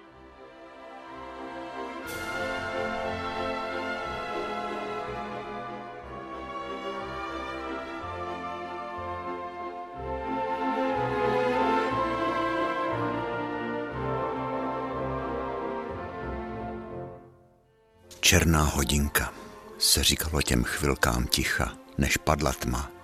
Černá 18.20 18.62
hodinka 18.62 19.32
se 19.78 20.04
říkalo 20.04 20.42
těm 20.42 20.64
chvilkám 20.64 21.26
ticha, 21.26 21.72
než 21.98 22.16
padla 22.16 22.52
tma. 22.52 22.97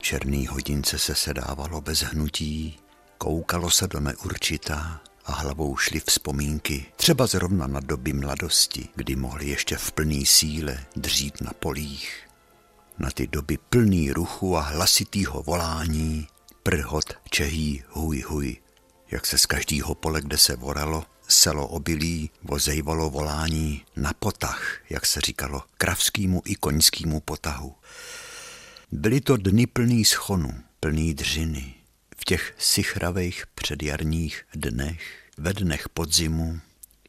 Černý 0.00 0.46
hodince 0.46 0.98
se 0.98 1.14
sedávalo 1.14 1.80
bez 1.80 2.02
hnutí, 2.02 2.78
koukalo 3.18 3.70
se 3.70 3.88
do 3.88 4.00
neurčitá 4.00 5.00
a 5.24 5.32
hlavou 5.32 5.76
šly 5.76 6.00
vzpomínky, 6.00 6.86
třeba 6.96 7.26
zrovna 7.26 7.66
na 7.66 7.80
doby 7.80 8.12
mladosti, 8.12 8.88
kdy 8.94 9.16
mohli 9.16 9.48
ještě 9.48 9.76
v 9.76 9.92
plný 9.92 10.26
síle 10.26 10.84
dřít 10.96 11.40
na 11.40 11.52
polích. 11.52 12.28
Na 12.98 13.10
ty 13.10 13.26
doby 13.26 13.58
plný 13.70 14.12
ruchu 14.12 14.56
a 14.56 14.60
hlasitýho 14.60 15.42
volání, 15.42 16.26
prhot 16.62 17.12
čehý 17.30 17.82
huj 17.88 18.20
huj, 18.20 18.56
jak 19.10 19.26
se 19.26 19.38
z 19.38 19.46
každého 19.46 19.94
pole, 19.94 20.20
kde 20.20 20.38
se 20.38 20.56
voralo, 20.56 21.04
selo 21.28 21.66
obilí 21.66 22.30
vozejvalo 22.42 23.10
volání 23.10 23.84
na 23.96 24.12
potah, 24.18 24.78
jak 24.90 25.06
se 25.06 25.20
říkalo, 25.20 25.62
kravskýmu 25.78 26.42
i 26.44 26.54
koňskému 26.54 27.20
potahu. 27.20 27.74
Byly 28.92 29.20
to 29.20 29.36
dny 29.36 29.66
plný 29.66 30.04
schonu, 30.04 30.50
plný 30.80 31.14
dřiny. 31.14 31.74
V 32.16 32.24
těch 32.24 32.54
sichravých 32.58 33.44
předjarních 33.54 34.42
dnech, 34.54 35.00
ve 35.38 35.52
dnech 35.52 35.88
podzimu 35.88 36.60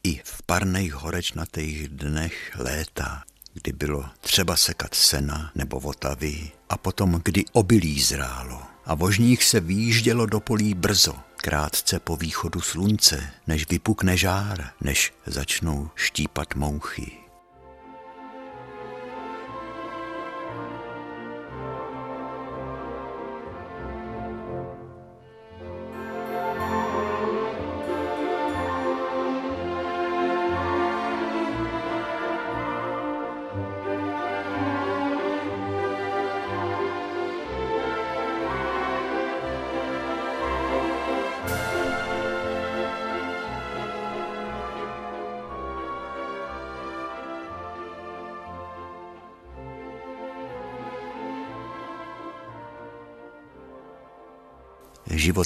i 0.02 0.20
v 0.24 0.42
parných 0.42 0.94
horečnatých 0.94 1.88
dnech 1.88 2.52
léta, 2.58 3.22
kdy 3.54 3.72
bylo 3.72 4.04
třeba 4.20 4.56
sekat 4.56 4.94
sena 4.94 5.52
nebo 5.54 5.80
votavy 5.80 6.50
a 6.68 6.76
potom, 6.76 7.20
kdy 7.24 7.44
obilí 7.52 8.00
zrálo 8.00 8.62
a 8.84 8.94
vožních 8.94 9.44
se 9.44 9.60
výjíždělo 9.60 10.26
do 10.26 10.40
polí 10.40 10.74
brzo, 10.74 11.14
krátce 11.36 12.00
po 12.00 12.16
východu 12.16 12.60
slunce, 12.60 13.30
než 13.46 13.68
vypukne 13.68 14.16
žár, 14.16 14.70
než 14.80 15.12
začnou 15.26 15.90
štípat 15.94 16.54
mouchy. 16.54 17.21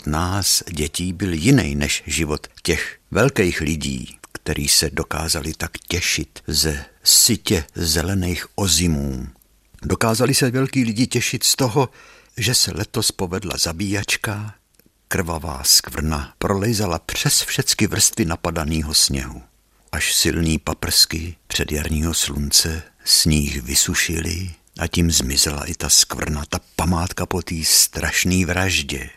Nás, 0.07 0.63
dětí, 0.71 1.13
byl 1.13 1.33
jiný 1.33 1.75
než 1.75 2.03
život 2.07 2.47
těch 2.63 2.99
velkých 3.11 3.61
lidí, 3.61 4.19
který 4.33 4.69
se 4.69 4.91
dokázali 4.91 5.53
tak 5.55 5.79
těšit 5.89 6.43
ze 6.47 6.85
sitě 7.05 7.65
zelených 7.75 8.47
ozimů. 8.55 9.29
Dokázali 9.83 10.35
se 10.35 10.51
velký 10.51 10.85
lidi 10.85 11.07
těšit 11.07 11.45
z 11.45 11.57
toho, 11.57 11.89
že 12.37 12.55
se 12.55 12.73
letos 12.75 13.13
povedla 13.13 13.57
zabíjačka, 13.59 14.55
krvavá 15.09 15.65
skvrna 15.65 16.35
prolejzala 16.39 16.99
přes 16.99 17.43
všechny 17.43 17.87
vrstvy 17.87 18.25
napadanýho 18.25 18.95
sněhu. 18.95 19.43
Až 19.93 20.15
silný 20.15 20.59
paprsky 20.59 21.37
předjarního 21.47 22.15
slunce 22.15 22.83
sníh 23.05 23.63
vysušili 23.63 24.55
a 24.79 24.87
tím 24.87 25.11
zmizela 25.11 25.65
i 25.65 25.75
ta 25.75 25.89
skvrna, 25.89 26.45
ta 26.49 26.61
památka 26.77 27.27
po 27.27 27.43
té 27.43 27.55
strašné 27.65 28.47
vraždě. 28.47 29.11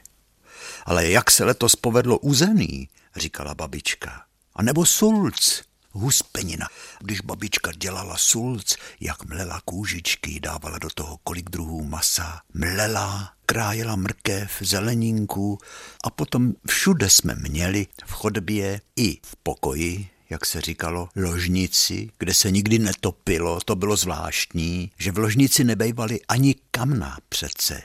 Ale 0.90 1.10
jak 1.10 1.32
se 1.32 1.44
letos 1.44 1.76
povedlo 1.76 2.18
uzený, 2.18 2.90
říkala 3.16 3.56
babička. 3.56 4.24
A 4.56 4.64
nebo 4.64 4.86
sulc, 4.86 5.62
huspenina. 5.92 6.68
Když 7.00 7.22
babička 7.22 7.72
dělala 7.72 8.18
sulc, 8.18 8.76
jak 9.00 9.26
mlela 9.26 9.62
kůžičky, 9.66 10.40
dávala 10.40 10.78
do 10.78 10.90
toho 10.90 11.18
kolik 11.24 11.50
druhů 11.50 11.86
masa, 11.86 12.42
mlela, 12.54 13.34
krájela 13.46 13.96
mrkev, 13.96 14.52
zeleninku 14.62 15.58
a 16.04 16.10
potom 16.10 16.54
všude 16.68 17.10
jsme 17.10 17.36
měli 17.36 17.88
v 18.06 18.12
chodbě 18.12 18.82
i 18.96 19.16
v 19.26 19.36
pokoji, 19.44 20.10
jak 20.30 20.46
se 20.46 20.62
říkalo, 20.62 21.10
ložnici, 21.16 22.10
kde 22.18 22.34
se 22.34 22.52
nikdy 22.52 22.80
netopilo, 22.80 23.60
to 23.66 23.76
bylo 23.76 23.96
zvláštní, 23.96 24.92
že 24.98 25.12
v 25.12 25.18
ložnici 25.18 25.64
nebejvaly 25.64 26.20
ani 26.28 26.56
kamna 26.72 27.18
přece. 27.30 27.82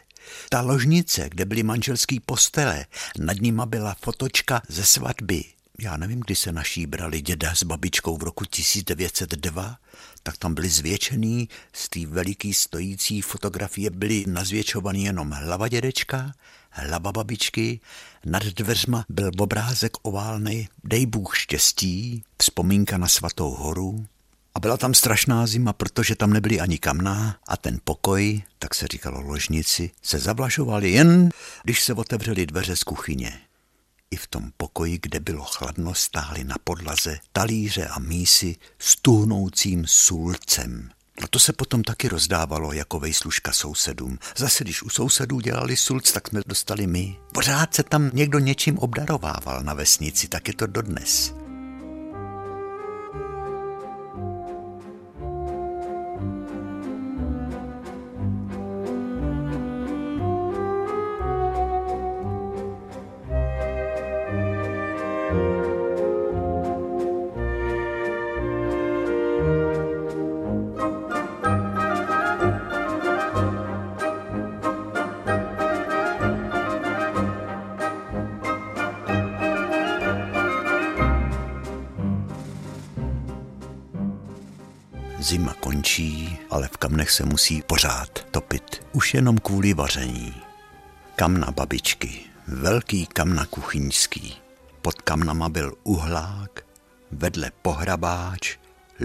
Ta 0.48 0.60
ložnice, 0.60 1.28
kde 1.28 1.44
byly 1.44 1.62
manželský 1.62 2.20
postele, 2.20 2.86
nad 3.18 3.40
nima 3.40 3.66
byla 3.66 3.96
fotočka 4.02 4.62
ze 4.68 4.84
svatby. 4.84 5.44
Já 5.78 5.96
nevím, 5.96 6.20
kdy 6.20 6.36
se 6.36 6.52
naší 6.52 6.86
brali 6.86 7.20
děda 7.22 7.54
s 7.54 7.62
babičkou 7.62 8.16
v 8.16 8.22
roku 8.22 8.44
1902, 8.44 9.76
tak 10.22 10.36
tam 10.36 10.54
byly 10.54 10.68
zvětšený, 10.68 11.48
z 11.72 11.88
té 11.88 12.06
veliký 12.06 12.54
stojící 12.54 13.20
fotografie 13.20 13.90
byly 13.90 14.24
nazvětšovaný 14.26 15.04
jenom 15.04 15.30
hlava 15.30 15.68
dědečka, 15.68 16.32
hlava 16.70 17.12
babičky, 17.12 17.80
nad 18.24 18.42
dveřma 18.42 19.04
byl 19.08 19.30
obrázek 19.38 19.92
oválnej, 20.02 20.68
dej 20.84 21.06
Bůh 21.06 21.38
štěstí, 21.38 22.24
vzpomínka 22.42 22.98
na 22.98 23.08
svatou 23.08 23.50
horu, 23.50 24.06
a 24.54 24.60
byla 24.60 24.76
tam 24.76 24.94
strašná 24.94 25.46
zima, 25.46 25.72
protože 25.72 26.14
tam 26.14 26.32
nebyly 26.32 26.60
ani 26.60 26.78
kamna 26.78 27.36
a 27.48 27.56
ten 27.56 27.78
pokoj, 27.84 28.42
tak 28.58 28.74
se 28.74 28.86
říkalo 28.86 29.20
ložnici, 29.20 29.90
se 30.02 30.18
zavlažoval 30.18 30.84
jen, 30.84 31.28
když 31.64 31.82
se 31.82 31.94
otevřely 31.94 32.46
dveře 32.46 32.76
z 32.76 32.82
kuchyně. 32.82 33.40
I 34.10 34.16
v 34.16 34.26
tom 34.26 34.50
pokoji, 34.56 34.98
kde 35.02 35.20
bylo 35.20 35.44
chladno, 35.44 35.94
stály 35.94 36.44
na 36.44 36.54
podlaze 36.64 37.18
talíře 37.32 37.86
a 37.86 37.98
mísy 37.98 38.56
s 38.78 38.96
tuhnoucím 38.96 39.84
sulcem. 39.86 40.90
A 41.22 41.26
to 41.28 41.38
se 41.38 41.52
potom 41.52 41.82
taky 41.82 42.08
rozdávalo 42.08 42.72
jako 42.72 43.00
vejslužka 43.00 43.52
sousedům. 43.52 44.18
Zase, 44.36 44.64
když 44.64 44.82
u 44.82 44.88
sousedů 44.88 45.40
dělali 45.40 45.76
sulc, 45.76 46.12
tak 46.12 46.28
jsme 46.28 46.40
dostali 46.46 46.86
my. 46.86 47.16
Pořád 47.32 47.74
se 47.74 47.82
tam 47.82 48.10
někdo 48.12 48.38
něčím 48.38 48.78
obdarovával 48.78 49.62
na 49.62 49.74
vesnici, 49.74 50.28
tak 50.28 50.48
je 50.48 50.54
to 50.54 50.66
dodnes. 50.66 51.43
Zima 85.24 85.54
končí, 85.54 86.38
ale 86.50 86.68
v 86.68 86.76
kamnech 86.76 87.10
se 87.10 87.24
musí 87.24 87.62
pořád 87.62 88.26
topit. 88.30 88.82
Už 88.92 89.14
jenom 89.14 89.38
kvůli 89.38 89.74
vaření. 89.74 90.34
Kamna 91.16 91.50
babičky, 91.50 92.20
velký 92.48 93.06
kamna 93.06 93.46
kuchyňský. 93.46 94.36
Pod 94.82 95.02
kamnama 95.02 95.48
byl 95.48 95.74
uhlák, 95.84 96.64
vedle 97.10 97.50
pohrabáč, 97.62 98.56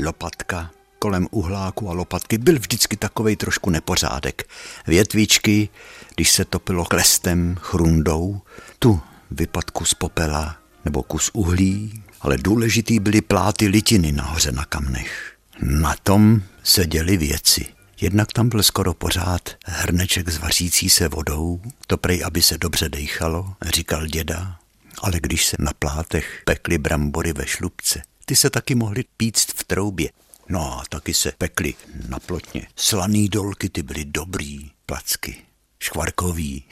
lopatka. 0.04 0.72
Kolem 1.00 1.28
uhláku 1.32 1.90
a 1.90 1.94
lopatky 1.94 2.38
byl 2.38 2.60
vždycky 2.60 2.98
takovej 2.98 3.36
trošku 3.36 3.70
nepořádek. 3.70 4.50
Větvičky, 4.88 5.70
když 6.16 6.32
se 6.32 6.46
topilo 6.46 6.86
klestem, 6.86 7.56
chrundou, 7.62 8.42
tu 8.80 9.02
vypadku 9.32 9.86
z 9.86 9.94
popela 9.94 10.58
nebo 10.86 11.04
kus 11.04 11.30
uhlí, 11.34 12.04
ale 12.22 12.38
důležitý 12.38 13.00
byly 13.00 13.22
pláty 13.22 13.68
litiny 13.68 14.12
nahoře 14.12 14.52
na 14.52 14.66
kamnech. 14.66 15.39
Na 15.62 15.96
tom 16.04 16.42
se 16.64 16.86
děly 16.86 17.18
věci. 17.18 17.66
Jednak 18.02 18.34
tam 18.34 18.50
byl 18.50 18.64
skoro 18.64 18.94
pořád 18.94 19.50
hrneček 19.66 20.30
s 20.30 20.38
vařící 20.38 20.90
se 20.90 21.08
vodou, 21.08 21.62
to 21.88 21.98
prej, 21.98 22.24
aby 22.26 22.42
se 22.42 22.58
dobře 22.58 22.90
dejchalo, 22.90 23.54
říkal 23.66 24.08
děda. 24.08 24.60
Ale 25.02 25.20
když 25.20 25.46
se 25.46 25.58
na 25.60 25.72
plátech 25.80 26.42
pekly 26.46 26.78
brambory 26.78 27.34
ve 27.34 27.48
šlubce, 27.48 28.02
ty 28.26 28.36
se 28.36 28.50
taky 28.50 28.76
mohly 28.76 29.04
píct 29.18 29.60
v 29.60 29.64
troubě. 29.64 30.10
No 30.50 30.80
a 30.80 30.84
taky 30.90 31.14
se 31.14 31.32
pekly 31.38 31.74
na 32.08 32.20
plotně. 32.20 32.68
Slaný 32.76 33.30
dolky, 33.30 33.70
ty 33.70 33.84
byly 33.84 34.06
dobrý, 34.06 34.72
placky, 34.86 35.38
škvarkový. 35.80 36.64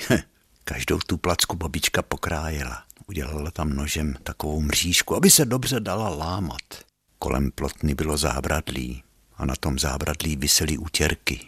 Každou 0.64 1.00
tu 1.00 1.18
placku 1.18 1.56
babička 1.56 2.02
pokrájela. 2.02 2.84
Udělala 3.08 3.52
tam 3.52 3.70
nožem 3.70 4.16
takovou 4.24 4.62
mřížku, 4.62 5.16
aby 5.16 5.30
se 5.30 5.46
dobře 5.46 5.80
dala 5.80 6.10
lámat. 6.10 6.87
Kolem 7.20 7.51
plotny 7.51 7.95
bylo 7.95 8.18
zábradlí 8.18 9.03
a 9.38 9.45
na 9.45 9.55
tom 9.55 9.80
zábradlí 9.80 10.36
visely 10.36 10.78
útěrky. 10.78 11.39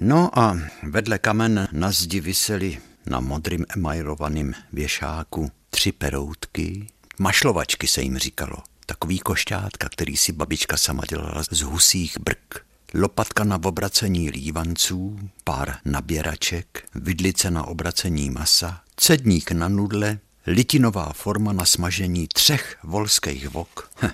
No 0.00 0.38
a 0.38 0.58
vedle 0.82 1.18
kamen 1.18 1.68
na 1.72 1.90
zdi 1.90 2.20
visely 2.20 2.78
na 3.06 3.20
modrým 3.20 3.66
emailovaným 3.76 4.54
věšáku 4.72 5.50
tři 5.70 5.92
peroutky, 5.92 6.86
mašlovačky 7.18 7.86
se 7.86 8.02
jim 8.02 8.18
říkalo. 8.18 8.56
Takový 8.86 9.18
košťátka, 9.18 9.88
který 9.88 10.16
si 10.16 10.32
babička 10.32 10.76
sama 10.76 11.02
dělala 11.08 11.42
z 11.50 11.60
husích 11.60 12.20
brk. 12.20 12.66
Lopatka 12.94 13.44
na 13.44 13.60
obracení 13.64 14.30
lívanců, 14.30 15.18
pár 15.44 15.76
naběraček, 15.84 16.88
vidlice 16.94 17.50
na 17.50 17.66
obracení 17.66 18.30
masa, 18.30 18.80
cedník 18.96 19.52
na 19.52 19.68
nudle, 19.68 20.18
litinová 20.46 21.12
forma 21.12 21.52
na 21.52 21.64
smažení 21.64 22.28
třech 22.28 22.78
volských 22.82 23.48
vok. 23.48 23.90
Hm. 24.02 24.10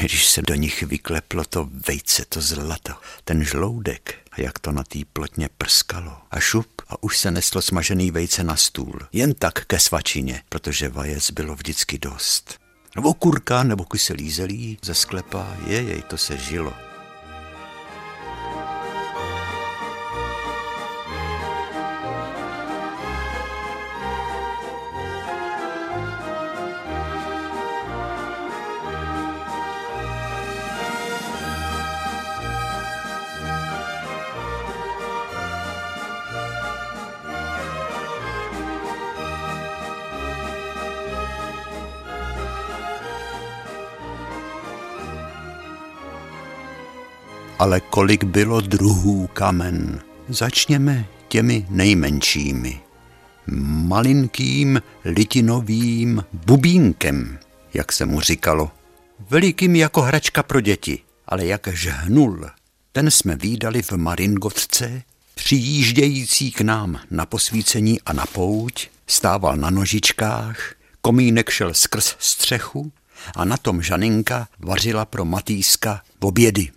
Když 0.00 0.26
se 0.26 0.42
do 0.42 0.54
nich 0.54 0.82
vykleplo 0.82 1.44
to 1.44 1.68
vejce, 1.88 2.24
to 2.28 2.40
zlato, 2.40 2.92
ten 3.24 3.44
žloudek, 3.44 4.14
a 4.32 4.40
jak 4.40 4.58
to 4.58 4.72
na 4.72 4.84
té 4.84 4.98
plotně 5.12 5.48
prskalo. 5.58 6.16
A 6.30 6.40
šup 6.40 6.82
a 6.88 7.02
už 7.02 7.18
se 7.18 7.30
neslo 7.30 7.62
smažený 7.62 8.10
vejce 8.10 8.44
na 8.44 8.56
stůl. 8.56 9.00
Jen 9.12 9.34
tak 9.34 9.64
ke 9.64 9.78
svačině, 9.78 10.42
protože 10.48 10.88
vajec 10.88 11.30
bylo 11.30 11.54
vždycky 11.54 11.98
dost. 11.98 12.58
Nebo 12.96 13.14
kurka, 13.14 13.62
nebo 13.62 13.84
kyselý 13.84 14.30
zelí 14.30 14.78
ze 14.82 14.94
sklepa, 14.94 15.56
jej, 15.66 16.02
to 16.02 16.18
se 16.18 16.36
žilo. 16.36 16.87
Ale 47.58 47.80
kolik 47.80 48.24
bylo 48.24 48.60
druhů 48.60 49.26
kamen. 49.26 50.00
Začněme 50.28 51.06
těmi 51.28 51.66
nejmenšími. 51.70 52.80
Malinkým 53.86 54.82
litinovým 55.04 56.24
bubínkem, 56.32 57.38
jak 57.74 57.92
se 57.92 58.06
mu 58.06 58.20
říkalo. 58.20 58.70
Velikým 59.30 59.76
jako 59.76 60.02
hračka 60.02 60.42
pro 60.42 60.60
děti, 60.60 60.98
ale 61.26 61.46
jak 61.46 61.68
žhnul. 61.72 62.46
Ten 62.92 63.10
jsme 63.10 63.36
výdali 63.36 63.82
v 63.82 63.92
Maringotce, 63.92 65.02
přijíždějící 65.34 66.52
k 66.52 66.60
nám 66.60 67.00
na 67.10 67.26
posvícení 67.26 68.00
a 68.00 68.12
na 68.12 68.26
pouť, 68.26 68.88
stával 69.06 69.56
na 69.56 69.70
nožičkách, 69.70 70.74
komínek 71.00 71.50
šel 71.50 71.74
skrz 71.74 72.16
střechu 72.18 72.92
a 73.36 73.44
na 73.44 73.56
tom 73.56 73.82
Žaninka 73.82 74.48
vařila 74.58 75.04
pro 75.04 75.24
Matýska 75.24 76.00
obědy. 76.20 76.68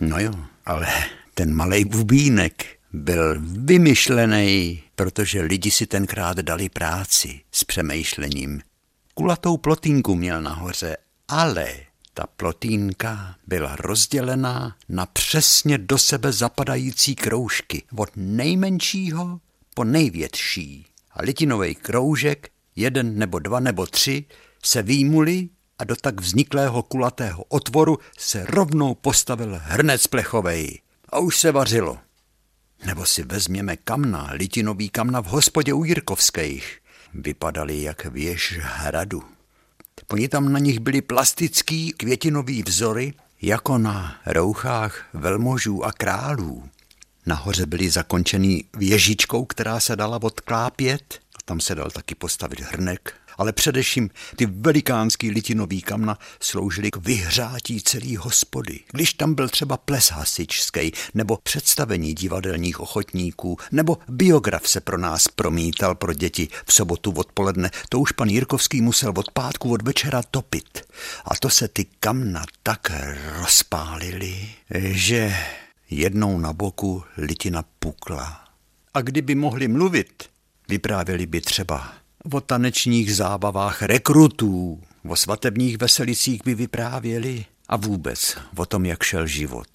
No 0.00 0.20
jo, 0.20 0.32
ale 0.66 0.86
ten 1.34 1.54
malý 1.54 1.84
bubínek 1.84 2.66
byl 2.92 3.36
vymyšlený, 3.40 4.82
protože 4.94 5.40
lidi 5.42 5.70
si 5.70 5.86
tenkrát 5.86 6.36
dali 6.36 6.68
práci 6.68 7.40
s 7.52 7.64
přemýšlením. 7.64 8.60
Kulatou 9.14 9.56
plotínku 9.56 10.14
měl 10.14 10.42
nahoře, 10.42 10.96
ale 11.28 11.68
ta 12.14 12.26
plotínka 12.36 13.36
byla 13.46 13.76
rozdělená 13.76 14.76
na 14.88 15.06
přesně 15.06 15.78
do 15.78 15.98
sebe 15.98 16.32
zapadající 16.32 17.14
kroužky, 17.14 17.82
od 17.96 18.08
nejmenšího 18.16 19.40
po 19.74 19.84
největší. 19.84 20.86
A 21.12 21.22
litinový 21.22 21.74
kroužek, 21.74 22.50
jeden 22.76 23.18
nebo 23.18 23.38
dva 23.38 23.60
nebo 23.60 23.86
tři, 23.86 24.24
se 24.64 24.82
výmuli 24.82 25.48
a 25.78 25.84
do 25.84 25.96
tak 25.96 26.20
vzniklého 26.20 26.82
kulatého 26.82 27.44
otvoru 27.48 27.98
se 28.18 28.44
rovnou 28.48 28.94
postavil 28.94 29.60
hrnec 29.62 30.06
plechovej. 30.06 30.80
A 31.08 31.18
už 31.18 31.40
se 31.40 31.52
vařilo. 31.52 31.98
Nebo 32.86 33.06
si 33.06 33.22
vezměme 33.22 33.76
kamna, 33.76 34.28
litinový 34.32 34.88
kamna 34.88 35.20
v 35.22 35.26
hospodě 35.26 35.72
u 35.72 35.84
Jirkovských. 35.84 36.78
Vypadaly 37.14 37.82
jak 37.82 38.04
věž 38.04 38.58
hradu. 38.62 39.22
Oni 40.10 40.28
tam 40.28 40.52
na 40.52 40.58
nich 40.58 40.78
byly 40.78 41.02
plastický 41.02 41.92
květinový 41.92 42.62
vzory, 42.62 43.14
jako 43.42 43.78
na 43.78 44.16
rouchách 44.26 45.08
velmožů 45.12 45.84
a 45.84 45.92
králů. 45.92 46.68
Nahoře 47.26 47.66
byly 47.66 47.90
zakončený 47.90 48.64
věžičkou, 48.76 49.44
která 49.44 49.80
se 49.80 49.96
dala 49.96 50.22
odklápět. 50.22 51.20
A 51.34 51.38
tam 51.44 51.60
se 51.60 51.74
dal 51.74 51.90
taky 51.90 52.14
postavit 52.14 52.60
hrnek 52.60 53.14
ale 53.38 53.52
především 53.52 54.10
ty 54.36 54.46
velikánský 54.46 55.30
litinový 55.30 55.82
kamna 55.82 56.18
sloužily 56.40 56.90
k 56.90 56.96
vyhřátí 56.96 57.82
celý 57.82 58.16
hospody. 58.16 58.80
Když 58.92 59.12
tam 59.12 59.34
byl 59.34 59.48
třeba 59.48 59.76
ples 59.76 60.10
hasičský, 60.10 60.92
nebo 61.14 61.36
představení 61.36 62.14
divadelních 62.14 62.80
ochotníků, 62.80 63.56
nebo 63.72 63.98
biograf 64.08 64.68
se 64.68 64.80
pro 64.80 64.98
nás 64.98 65.28
promítal 65.28 65.94
pro 65.94 66.12
děti 66.12 66.48
v 66.66 66.72
sobotu 66.72 67.10
odpoledne, 67.10 67.70
to 67.88 68.00
už 68.00 68.12
pan 68.12 68.28
Jirkovský 68.28 68.80
musel 68.80 69.12
od 69.16 69.30
pátku 69.30 69.72
od 69.72 69.82
večera 69.82 70.22
topit. 70.30 70.80
A 71.24 71.36
to 71.36 71.50
se 71.50 71.68
ty 71.68 71.84
kamna 72.00 72.42
tak 72.62 72.92
rozpálily, 73.40 74.48
že 74.80 75.36
jednou 75.90 76.38
na 76.38 76.52
boku 76.52 77.04
litina 77.16 77.64
pukla. 77.78 78.44
A 78.94 79.00
kdyby 79.00 79.34
mohli 79.34 79.68
mluvit, 79.68 80.22
vyprávěli 80.68 81.26
by 81.26 81.40
třeba 81.40 81.92
O 82.32 82.40
tanečních 82.40 83.16
zábavách 83.16 83.82
rekrutů, 83.82 84.80
o 85.08 85.16
svatebních 85.16 85.78
veselicích 85.78 86.40
by 86.44 86.54
vyprávěli 86.54 87.44
a 87.68 87.76
vůbec 87.76 88.36
o 88.56 88.66
tom, 88.66 88.86
jak 88.86 89.02
šel 89.02 89.26
život. 89.26 89.66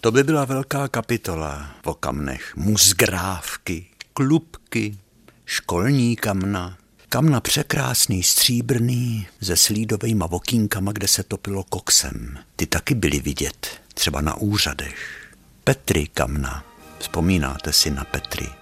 To 0.00 0.12
by 0.12 0.24
byla 0.24 0.44
velká 0.44 0.88
kapitola 0.88 1.74
o 1.84 1.94
kamnech. 1.94 2.56
Musgrávky, 2.56 3.86
klubky, 4.14 4.98
školní 5.44 6.16
kamna, 6.16 6.78
kamna 7.08 7.40
překrásný, 7.40 8.22
stříbrný, 8.22 9.26
se 9.42 9.56
slídovejma 9.56 10.26
vokínkama, 10.26 10.92
kde 10.92 11.08
se 11.08 11.22
topilo 11.22 11.64
koksem. 11.64 12.38
Ty 12.56 12.66
taky 12.66 12.94
byly 12.94 13.20
vidět, 13.20 13.80
třeba 13.94 14.20
na 14.20 14.34
úřadech. 14.34 15.28
Petry 15.64 16.06
kamna. 16.06 16.64
Vzpomínáte 16.98 17.72
si 17.72 17.90
na 17.90 18.04
Petry? 18.04 18.57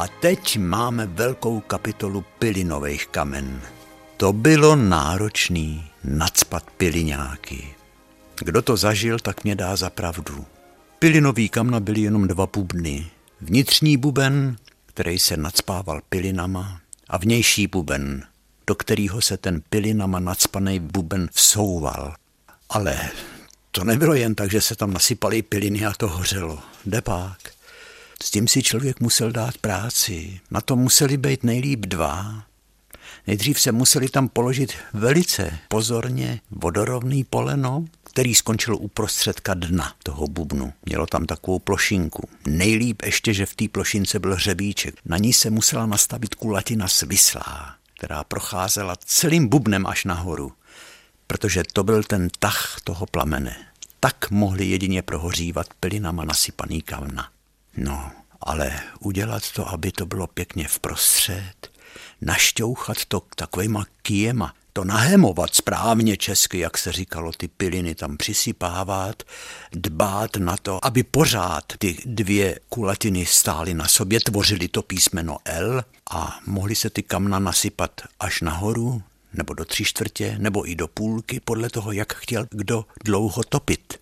A 0.00 0.08
teď 0.08 0.58
máme 0.58 1.06
velkou 1.06 1.60
kapitolu 1.60 2.24
pilinových 2.38 3.06
kamen. 3.06 3.62
To 4.16 4.32
bylo 4.32 4.76
náročný 4.76 5.90
nadspat 6.04 6.70
piliňáky. 6.70 7.74
Kdo 8.38 8.62
to 8.62 8.76
zažil, 8.76 9.18
tak 9.18 9.44
mě 9.44 9.54
dá 9.54 9.76
za 9.76 9.90
pravdu. 9.90 10.44
Pilinový 10.98 11.48
kamna 11.48 11.80
byly 11.80 12.00
jenom 12.00 12.28
dva 12.28 12.46
bubny. 12.46 13.10
Vnitřní 13.40 13.96
buben, 13.96 14.56
který 14.86 15.18
se 15.18 15.36
nadspával 15.36 16.00
pilinama, 16.08 16.80
a 17.08 17.18
vnější 17.18 17.66
buben, 17.66 18.24
do 18.66 18.74
kterého 18.74 19.20
se 19.20 19.36
ten 19.36 19.62
pilinama 19.70 20.20
nadspaný 20.20 20.80
buben 20.80 21.28
vsouval. 21.32 22.14
Ale 22.68 23.10
to 23.70 23.84
nebylo 23.84 24.14
jen 24.14 24.34
tak, 24.34 24.50
že 24.50 24.60
se 24.60 24.76
tam 24.76 24.92
nasypaly 24.92 25.42
piliny 25.42 25.86
a 25.86 25.92
to 25.92 26.08
hořelo. 26.08 26.58
Depák. 26.86 27.59
S 28.22 28.30
tím 28.30 28.48
si 28.48 28.62
člověk 28.62 29.00
musel 29.00 29.32
dát 29.32 29.58
práci. 29.58 30.40
Na 30.50 30.60
to 30.60 30.76
museli 30.76 31.16
být 31.16 31.44
nejlíp 31.44 31.80
dva. 31.80 32.44
Nejdřív 33.26 33.60
se 33.60 33.72
museli 33.72 34.08
tam 34.08 34.28
položit 34.28 34.72
velice 34.92 35.58
pozorně 35.68 36.40
vodorovný 36.50 37.24
poleno, 37.24 37.84
který 38.04 38.34
skončil 38.34 38.76
uprostředka 38.76 39.54
dna 39.54 39.94
toho 40.02 40.26
bubnu. 40.26 40.72
Mělo 40.86 41.06
tam 41.06 41.26
takovou 41.26 41.58
plošinku. 41.58 42.28
Nejlíp 42.46 43.02
ještě, 43.04 43.34
že 43.34 43.46
v 43.46 43.54
té 43.54 43.68
plošince 43.68 44.18
byl 44.18 44.34
hřebíček. 44.34 44.94
Na 45.04 45.16
ní 45.16 45.32
se 45.32 45.50
musela 45.50 45.86
nastavit 45.86 46.34
kulatina 46.34 46.88
svislá, 46.88 47.74
která 47.98 48.24
procházela 48.24 48.96
celým 49.04 49.48
bubnem 49.48 49.86
až 49.86 50.04
nahoru, 50.04 50.52
protože 51.26 51.62
to 51.72 51.84
byl 51.84 52.02
ten 52.02 52.28
tah 52.38 52.76
toho 52.84 53.06
plamene. 53.06 53.56
Tak 54.00 54.30
mohli 54.30 54.66
jedině 54.66 55.02
prohořívat 55.02 55.66
pilinama 55.80 56.24
nasypaný 56.24 56.82
kamna. 56.82 57.28
No, 57.76 58.10
ale 58.40 58.80
udělat 59.00 59.52
to, 59.52 59.68
aby 59.68 59.92
to 59.92 60.06
bylo 60.06 60.26
pěkně 60.26 60.68
vprostřed, 60.68 61.70
našťouchat 62.20 63.04
to 63.04 63.22
takovýma 63.36 63.86
kijema, 64.02 64.54
to 64.72 64.84
nahemovat 64.84 65.54
správně 65.54 66.16
česky, 66.16 66.58
jak 66.58 66.78
se 66.78 66.92
říkalo, 66.92 67.32
ty 67.32 67.48
piliny 67.48 67.94
tam 67.94 68.16
přisypávat, 68.16 69.22
dbát 69.72 70.36
na 70.36 70.56
to, 70.56 70.84
aby 70.84 71.02
pořád 71.02 71.64
ty 71.78 71.96
dvě 72.04 72.60
kulatiny 72.68 73.26
stály 73.26 73.74
na 73.74 73.88
sobě, 73.88 74.20
tvořily 74.20 74.68
to 74.68 74.82
písmeno 74.82 75.38
L 75.44 75.84
a 76.10 76.38
mohly 76.46 76.74
se 76.74 76.90
ty 76.90 77.02
kamna 77.02 77.38
nasypat 77.38 78.00
až 78.20 78.40
nahoru, 78.40 79.02
nebo 79.32 79.54
do 79.54 79.64
tři 79.64 79.84
čtvrtě, 79.84 80.36
nebo 80.38 80.68
i 80.70 80.74
do 80.74 80.88
půlky, 80.88 81.40
podle 81.40 81.70
toho, 81.70 81.92
jak 81.92 82.14
chtěl 82.14 82.46
kdo 82.50 82.84
dlouho 83.04 83.42
topit. 83.42 83.99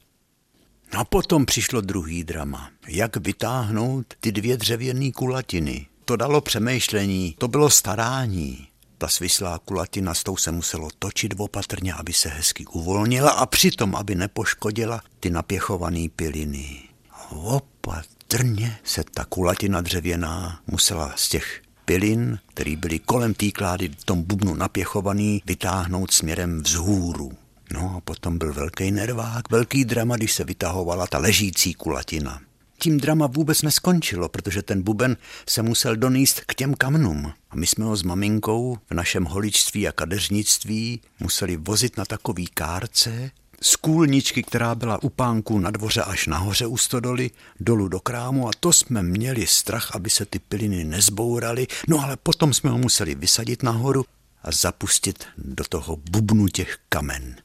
A 0.96 1.04
potom 1.04 1.46
přišlo 1.46 1.80
druhý 1.80 2.24
drama. 2.24 2.70
Jak 2.88 3.16
vytáhnout 3.16 4.14
ty 4.20 4.32
dvě 4.32 4.56
dřevěné 4.56 5.12
kulatiny. 5.12 5.86
To 6.04 6.16
dalo 6.16 6.40
přemýšlení, 6.40 7.34
to 7.38 7.48
bylo 7.48 7.70
starání. 7.70 8.68
Ta 8.98 9.08
svislá 9.08 9.58
kulatina 9.58 10.14
s 10.14 10.22
tou 10.22 10.36
se 10.36 10.52
muselo 10.52 10.88
točit 10.98 11.34
opatrně, 11.38 11.94
aby 11.94 12.12
se 12.12 12.28
hezky 12.28 12.66
uvolnila 12.66 13.30
a 13.30 13.46
přitom, 13.46 13.96
aby 13.96 14.14
nepoškodila 14.14 15.02
ty 15.20 15.30
napěchované 15.30 16.08
piliny. 16.16 16.82
Opatrně 17.30 18.78
se 18.84 19.04
ta 19.14 19.24
kulatina 19.24 19.80
dřevěná 19.80 20.60
musela 20.66 21.12
z 21.16 21.28
těch 21.28 21.62
pilin, 21.84 22.38
který 22.46 22.76
byly 22.76 22.98
kolem 22.98 23.34
té 23.34 23.50
klády 23.50 23.88
v 23.88 24.04
tom 24.04 24.22
bubnu 24.22 24.54
napěchovaný, 24.54 25.42
vytáhnout 25.46 26.10
směrem 26.10 26.62
vzhůru. 26.62 27.32
No 27.72 27.94
a 27.96 28.00
potom 28.00 28.38
byl 28.38 28.52
velký 28.54 28.90
nervák, 28.90 29.50
velký 29.50 29.84
drama, 29.84 30.16
když 30.16 30.32
se 30.32 30.44
vytahovala 30.44 31.06
ta 31.06 31.18
ležící 31.18 31.74
kulatina. 31.74 32.40
Tím 32.78 33.00
drama 33.00 33.26
vůbec 33.26 33.62
neskončilo, 33.62 34.28
protože 34.28 34.62
ten 34.62 34.82
buben 34.82 35.16
se 35.48 35.62
musel 35.62 35.96
doníst 35.96 36.40
k 36.40 36.54
těm 36.54 36.74
kamnům. 36.74 37.32
A 37.50 37.56
my 37.56 37.66
jsme 37.66 37.84
ho 37.84 37.96
s 37.96 38.02
maminkou 38.02 38.78
v 38.90 38.94
našem 38.94 39.24
holičství 39.24 39.88
a 39.88 39.92
kadeřnictví 39.92 41.00
museli 41.20 41.56
vozit 41.56 41.96
na 41.96 42.04
takový 42.04 42.46
kárce, 42.46 43.30
z 43.60 43.76
kůlničky, 43.76 44.42
která 44.42 44.74
byla 44.74 45.02
u 45.02 45.08
pánku 45.08 45.58
na 45.58 45.70
dvoře 45.70 46.02
až 46.02 46.26
nahoře 46.26 46.66
u 46.66 46.76
stodoly, 46.76 47.30
dolů 47.60 47.88
do 47.88 48.00
krámu 48.00 48.48
a 48.48 48.50
to 48.60 48.72
jsme 48.72 49.02
měli 49.02 49.46
strach, 49.46 49.94
aby 49.94 50.10
se 50.10 50.26
ty 50.26 50.38
piliny 50.38 50.84
nezbouraly, 50.84 51.66
no 51.88 52.00
ale 52.04 52.16
potom 52.16 52.54
jsme 52.54 52.70
ho 52.70 52.78
museli 52.78 53.14
vysadit 53.14 53.62
nahoru 53.62 54.04
a 54.42 54.52
zapustit 54.52 55.24
do 55.38 55.64
toho 55.64 55.96
bubnu 55.96 56.48
těch 56.48 56.78
kamen 56.88 57.36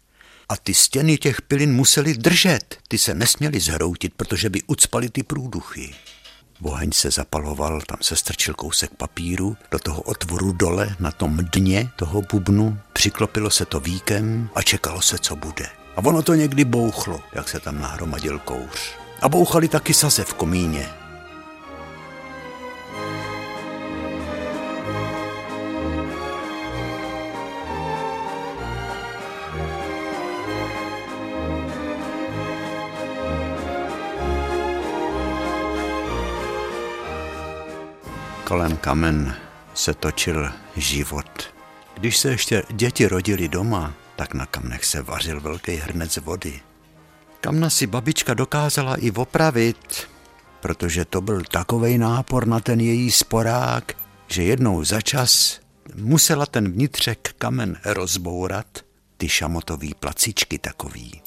a 0.50 0.58
ty 0.58 0.74
stěny 0.74 1.18
těch 1.18 1.42
pilin 1.42 1.74
museli 1.74 2.14
držet. 2.14 2.78
Ty 2.88 2.98
se 2.98 3.14
nesměly 3.14 3.60
zhroutit, 3.60 4.14
protože 4.14 4.50
by 4.50 4.62
ucpaly 4.68 5.10
ty 5.10 5.24
průduchy. 5.24 5.96
Oheň 6.62 6.92
se 6.92 7.12
zapaloval, 7.12 7.82
tam 7.82 7.98
se 8.02 8.16
strčil 8.16 8.54
kousek 8.54 8.92
papíru 8.98 9.58
do 9.72 9.80
toho 9.80 10.02
otvoru 10.02 10.52
dole 10.52 10.96
na 11.00 11.12
tom 11.12 11.40
dně 11.54 11.90
toho 11.96 12.22
bubnu, 12.22 12.78
přiklopilo 12.94 13.50
se 13.50 13.66
to 13.66 13.80
víkem 13.80 14.50
a 14.56 14.62
čekalo 14.62 15.02
se, 15.02 15.20
co 15.20 15.36
bude. 15.36 15.66
A 15.96 16.06
ono 16.06 16.22
to 16.22 16.34
někdy 16.34 16.66
bouchlo, 16.66 17.22
jak 17.34 17.50
se 17.50 17.60
tam 17.60 17.82
nahromadil 17.82 18.40
kouř. 18.40 18.96
A 19.22 19.30
bouchali 19.30 19.68
taky 19.68 19.94
saze 19.94 20.24
v 20.24 20.34
komíně. 20.34 21.03
Kolem 38.54 38.78
kamen 38.78 39.36
se 39.74 39.94
točil 39.94 40.52
život. 40.76 41.54
Když 41.94 42.18
se 42.18 42.30
ještě 42.30 42.64
děti 42.72 43.08
rodili 43.08 43.48
doma, 43.48 43.94
tak 44.16 44.34
na 44.34 44.46
kamnech 44.46 44.86
se 44.86 45.02
vařil 45.02 45.42
velký 45.42 45.76
hrnec 45.76 46.18
vody. 46.18 46.62
Kamna 47.42 47.70
si 47.70 47.88
babička 47.88 48.34
dokázala 48.34 48.96
i 48.96 49.12
opravit, 49.12 50.10
protože 50.62 51.06
to 51.06 51.22
byl 51.22 51.42
takovej 51.44 51.98
nápor 51.98 52.48
na 52.48 52.60
ten 52.60 52.80
její 52.80 53.12
sporák, 53.12 53.94
že 54.28 54.44
jednou 54.44 54.84
za 54.84 55.02
čas 55.02 55.60
musela 55.96 56.46
ten 56.46 56.72
vnitřek 56.72 57.36
kamen 57.38 57.78
rozbourat, 57.86 58.68
ty 59.18 59.30
šamotový 59.30 59.94
placičky 59.94 60.58
takový. 60.58 61.22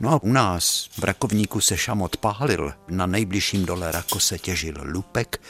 No 0.00 0.10
a 0.10 0.22
u 0.22 0.32
nás 0.32 0.88
v 0.98 1.04
Rakovníku 1.04 1.60
se 1.60 1.76
šamot 1.76 2.16
pálil, 2.16 2.72
na 2.88 3.06
nejbližším 3.06 3.66
dole 3.66 3.92
Rako 3.92 4.20
se 4.20 4.38
těžil 4.38 4.74
lupek, 4.82 5.40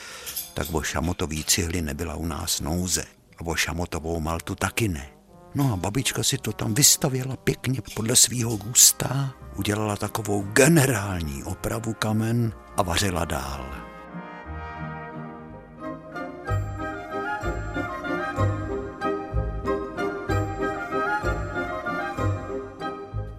tak 0.54 0.66
o 0.72 0.82
šamotový 0.82 1.44
cihly 1.44 1.82
nebyla 1.82 2.14
u 2.14 2.26
nás 2.26 2.60
nouze. 2.60 3.04
A 3.38 3.44
o 3.44 3.54
šamotovou 3.54 4.20
maltu 4.20 4.54
taky 4.54 4.88
ne. 4.88 5.10
No 5.54 5.72
a 5.72 5.76
babička 5.76 6.22
si 6.22 6.38
to 6.38 6.52
tam 6.52 6.74
vystavěla 6.74 7.36
pěkně 7.36 7.80
podle 7.94 8.16
svýho 8.16 8.56
gusta, 8.56 9.34
udělala 9.56 9.96
takovou 9.96 10.42
generální 10.42 11.44
opravu 11.44 11.94
kamen 11.94 12.52
a 12.76 12.82
vařila 12.82 13.24
dál. 13.24 13.66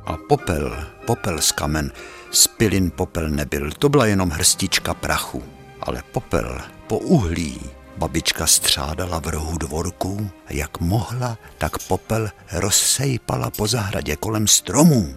A 0.05 0.17
popel, 0.29 0.87
popel 1.05 1.41
z 1.41 1.51
kamen, 1.51 1.91
z 2.31 2.47
pilin 2.47 2.91
popel 2.91 3.29
nebyl, 3.29 3.71
to 3.71 3.89
byla 3.89 4.05
jenom 4.05 4.29
hrstička 4.29 4.93
prachu, 4.93 5.43
ale 5.81 6.03
popel 6.11 6.74
po 6.87 6.97
uhlí 6.97 7.61
babička 7.97 8.47
střádala 8.47 9.19
v 9.19 9.27
rohu 9.27 9.57
dvorku 9.57 10.29
a 10.47 10.53
jak 10.53 10.79
mohla, 10.79 11.37
tak 11.57 11.77
popel 11.77 12.29
rozsejpala 12.51 13.49
po 13.49 13.67
zahradě 13.67 14.15
kolem 14.15 14.47
stromů. 14.47 15.15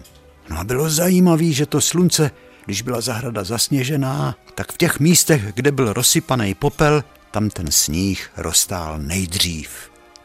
No 0.49 0.59
a 0.59 0.63
bylo 0.63 0.89
zajímavé, 0.89 1.51
že 1.51 1.65
to 1.65 1.81
slunce, 1.81 2.31
když 2.65 2.81
byla 2.81 3.01
zahrada 3.01 3.43
zasněžená, 3.43 4.35
tak 4.55 4.71
v 4.71 4.77
těch 4.77 4.99
místech, 4.99 5.53
kde 5.53 5.71
byl 5.71 5.93
rozsypaný 5.93 6.53
popel, 6.55 7.03
tam 7.31 7.49
ten 7.49 7.71
sníh 7.71 8.31
roztál 8.37 8.99
nejdřív, 8.99 9.69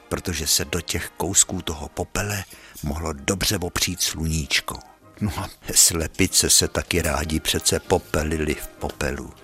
protože 0.09 0.47
se 0.47 0.65
do 0.65 0.81
těch 0.81 1.11
kousků 1.17 1.63
toho 1.63 1.89
popele 1.89 2.45
mohlo 2.83 3.13
dobře 3.13 3.59
opřít 3.59 4.03
sluníčko. 4.03 4.79
No 5.21 5.31
a 5.37 5.49
slepice 5.75 6.51
se 6.51 6.69
taky 6.69 7.03
rádi 7.03 7.41
přece 7.41 7.81
popelili 7.81 8.55
v 8.55 8.69
popelu. 8.69 9.44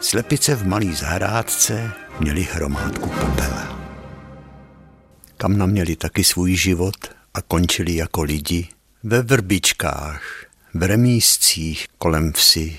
Slepice 0.00 0.54
v 0.54 0.66
malý 0.66 0.94
zahrádce 0.94 1.92
měli 2.20 2.48
hromádku 2.52 3.08
popele. 3.08 3.68
Kamna 5.36 5.66
měli 5.66 5.96
taky 5.96 6.24
svůj 6.24 6.56
život 6.56 6.96
a 7.34 7.42
končili 7.42 7.96
jako 7.96 8.22
lidi 8.22 8.68
ve 9.02 9.22
vrbičkách, 9.22 10.22
v 10.74 10.82
remíscích 10.82 11.86
kolem 11.98 12.32
vsi, 12.32 12.78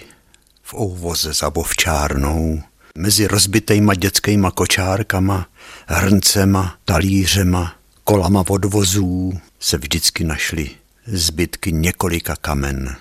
v 0.64 0.74
ouvoze 0.74 1.34
za 1.34 1.50
bovčárnou, 1.50 2.62
mezi 2.98 3.28
rozbitejma 3.28 3.94
dětskýma 3.94 4.52
kočárkama, 4.52 5.48
hrncema, 5.88 6.76
talířema, 6.86 7.76
kolama 8.04 8.44
odvozů 8.50 9.40
se 9.60 9.78
vždycky 9.78 10.24
našly 10.24 10.70
zbytky 11.08 11.72
několika 11.72 12.36
kamen 12.36 12.96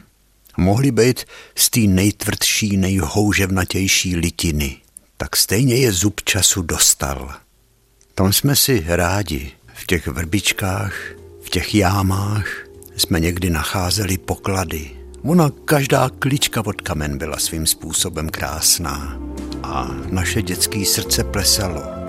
mohly 0.61 0.91
být 0.91 1.25
z 1.55 1.71
té 1.71 1.81
nejtvrdší, 1.81 2.77
nejhouževnatější 2.77 4.17
litiny. 4.17 4.77
Tak 5.17 5.37
stejně 5.37 5.77
je 5.77 5.93
zub 5.93 6.21
času 6.25 6.63
dostal. 6.63 7.35
Tam 8.15 8.33
jsme 8.33 8.57
si 8.57 8.85
rádi, 8.87 9.53
v 9.75 9.87
těch 9.87 10.07
vrbičkách, 10.07 10.95
v 11.43 11.51
těch 11.51 11.75
jámách 11.75 12.47
jsme 12.97 13.21
někdy 13.21 13.51
nacházeli 13.51 14.19
poklady. 14.19 14.91
Ona 15.23 15.51
každá 15.65 16.11
klička 16.19 16.67
od 16.67 16.81
kamen 16.81 17.19
byla 17.19 17.39
svým 17.39 17.67
způsobem 17.67 18.29
krásná 18.29 19.21
a 19.63 19.89
naše 20.11 20.43
dětské 20.43 20.85
srdce 20.85 21.25
plesalo. 21.25 22.00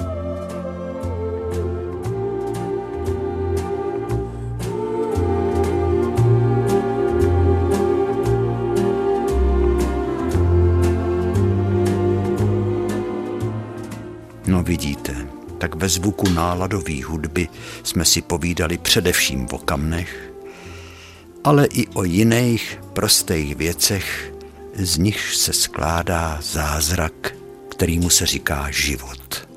Vidíte, 14.59 15.27
tak 15.57 15.75
ve 15.75 15.89
zvuku 15.89 16.29
náladové 16.29 17.03
hudby 17.03 17.47
jsme 17.83 18.05
si 18.05 18.21
povídali 18.21 18.77
především 18.77 19.47
o 19.51 19.57
kamnech, 19.57 20.33
ale 21.43 21.65
i 21.65 21.87
o 21.87 22.03
jiných 22.03 22.79
prostých 22.93 23.55
věcech, 23.55 24.33
z 24.75 24.97
nich 24.97 25.35
se 25.35 25.53
skládá 25.53 26.39
zázrak, 26.41 27.33
kterýmu 27.69 28.09
se 28.09 28.25
říká 28.25 28.67
život. 28.71 29.47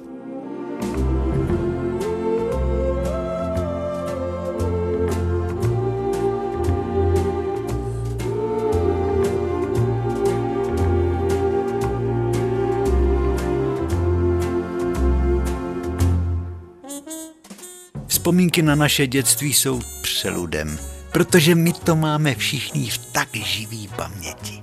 Vzpomínky 18.25 18.63
na 18.63 18.75
naše 18.75 19.07
dětství 19.07 19.53
jsou 19.53 19.81
přeludem, 20.03 20.79
protože 21.13 21.55
my 21.55 21.73
to 21.73 21.97
máme 21.97 22.35
všichni 22.35 22.91
v 22.91 22.99
tak 22.99 23.29
živý 23.37 23.89
paměti. 23.89 24.63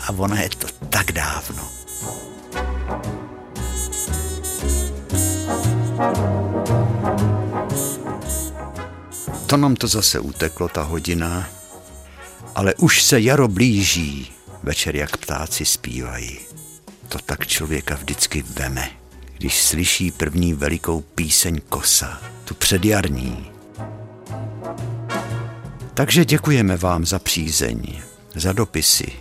A 0.00 0.12
ona 0.12 0.40
je 0.40 0.48
to 0.48 0.66
tak 0.88 1.12
dávno. 1.12 1.68
To 9.46 9.56
nám 9.56 9.76
to 9.76 9.86
zase 9.86 10.20
uteklo, 10.20 10.68
ta 10.68 10.82
hodina, 10.82 11.48
ale 12.54 12.74
už 12.74 13.02
se 13.02 13.20
jaro 13.20 13.48
blíží, 13.48 14.32
večer 14.62 14.96
jak 14.96 15.16
ptáci 15.16 15.64
zpívají. 15.64 16.38
To 17.08 17.18
tak 17.18 17.46
člověka 17.46 17.94
vždycky 17.94 18.42
veme, 18.42 18.90
když 19.44 19.62
slyší 19.62 20.10
první 20.10 20.54
velikou 20.54 21.00
píseň 21.00 21.60
kosa, 21.68 22.20
tu 22.44 22.54
předjarní. 22.54 23.50
Takže 25.94 26.24
děkujeme 26.24 26.76
vám 26.76 27.06
za 27.06 27.18
přízeň, 27.18 28.02
za 28.34 28.52
dopisy, 28.52 29.12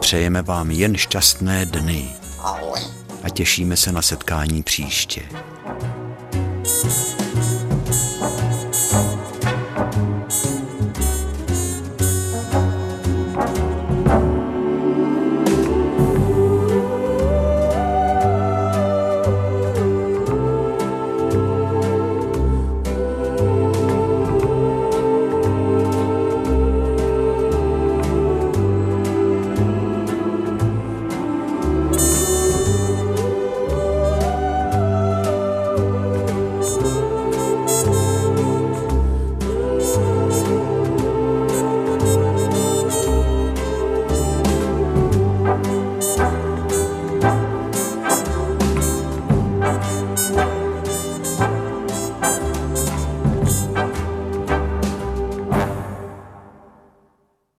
Přejeme 0.00 0.42
vám 0.42 0.70
jen 0.70 0.96
šťastné 0.96 1.66
dny 1.66 2.08
a 3.22 3.28
těšíme 3.28 3.76
se 3.76 3.92
na 3.92 4.02
setkání 4.02 4.62
příště. 4.62 5.22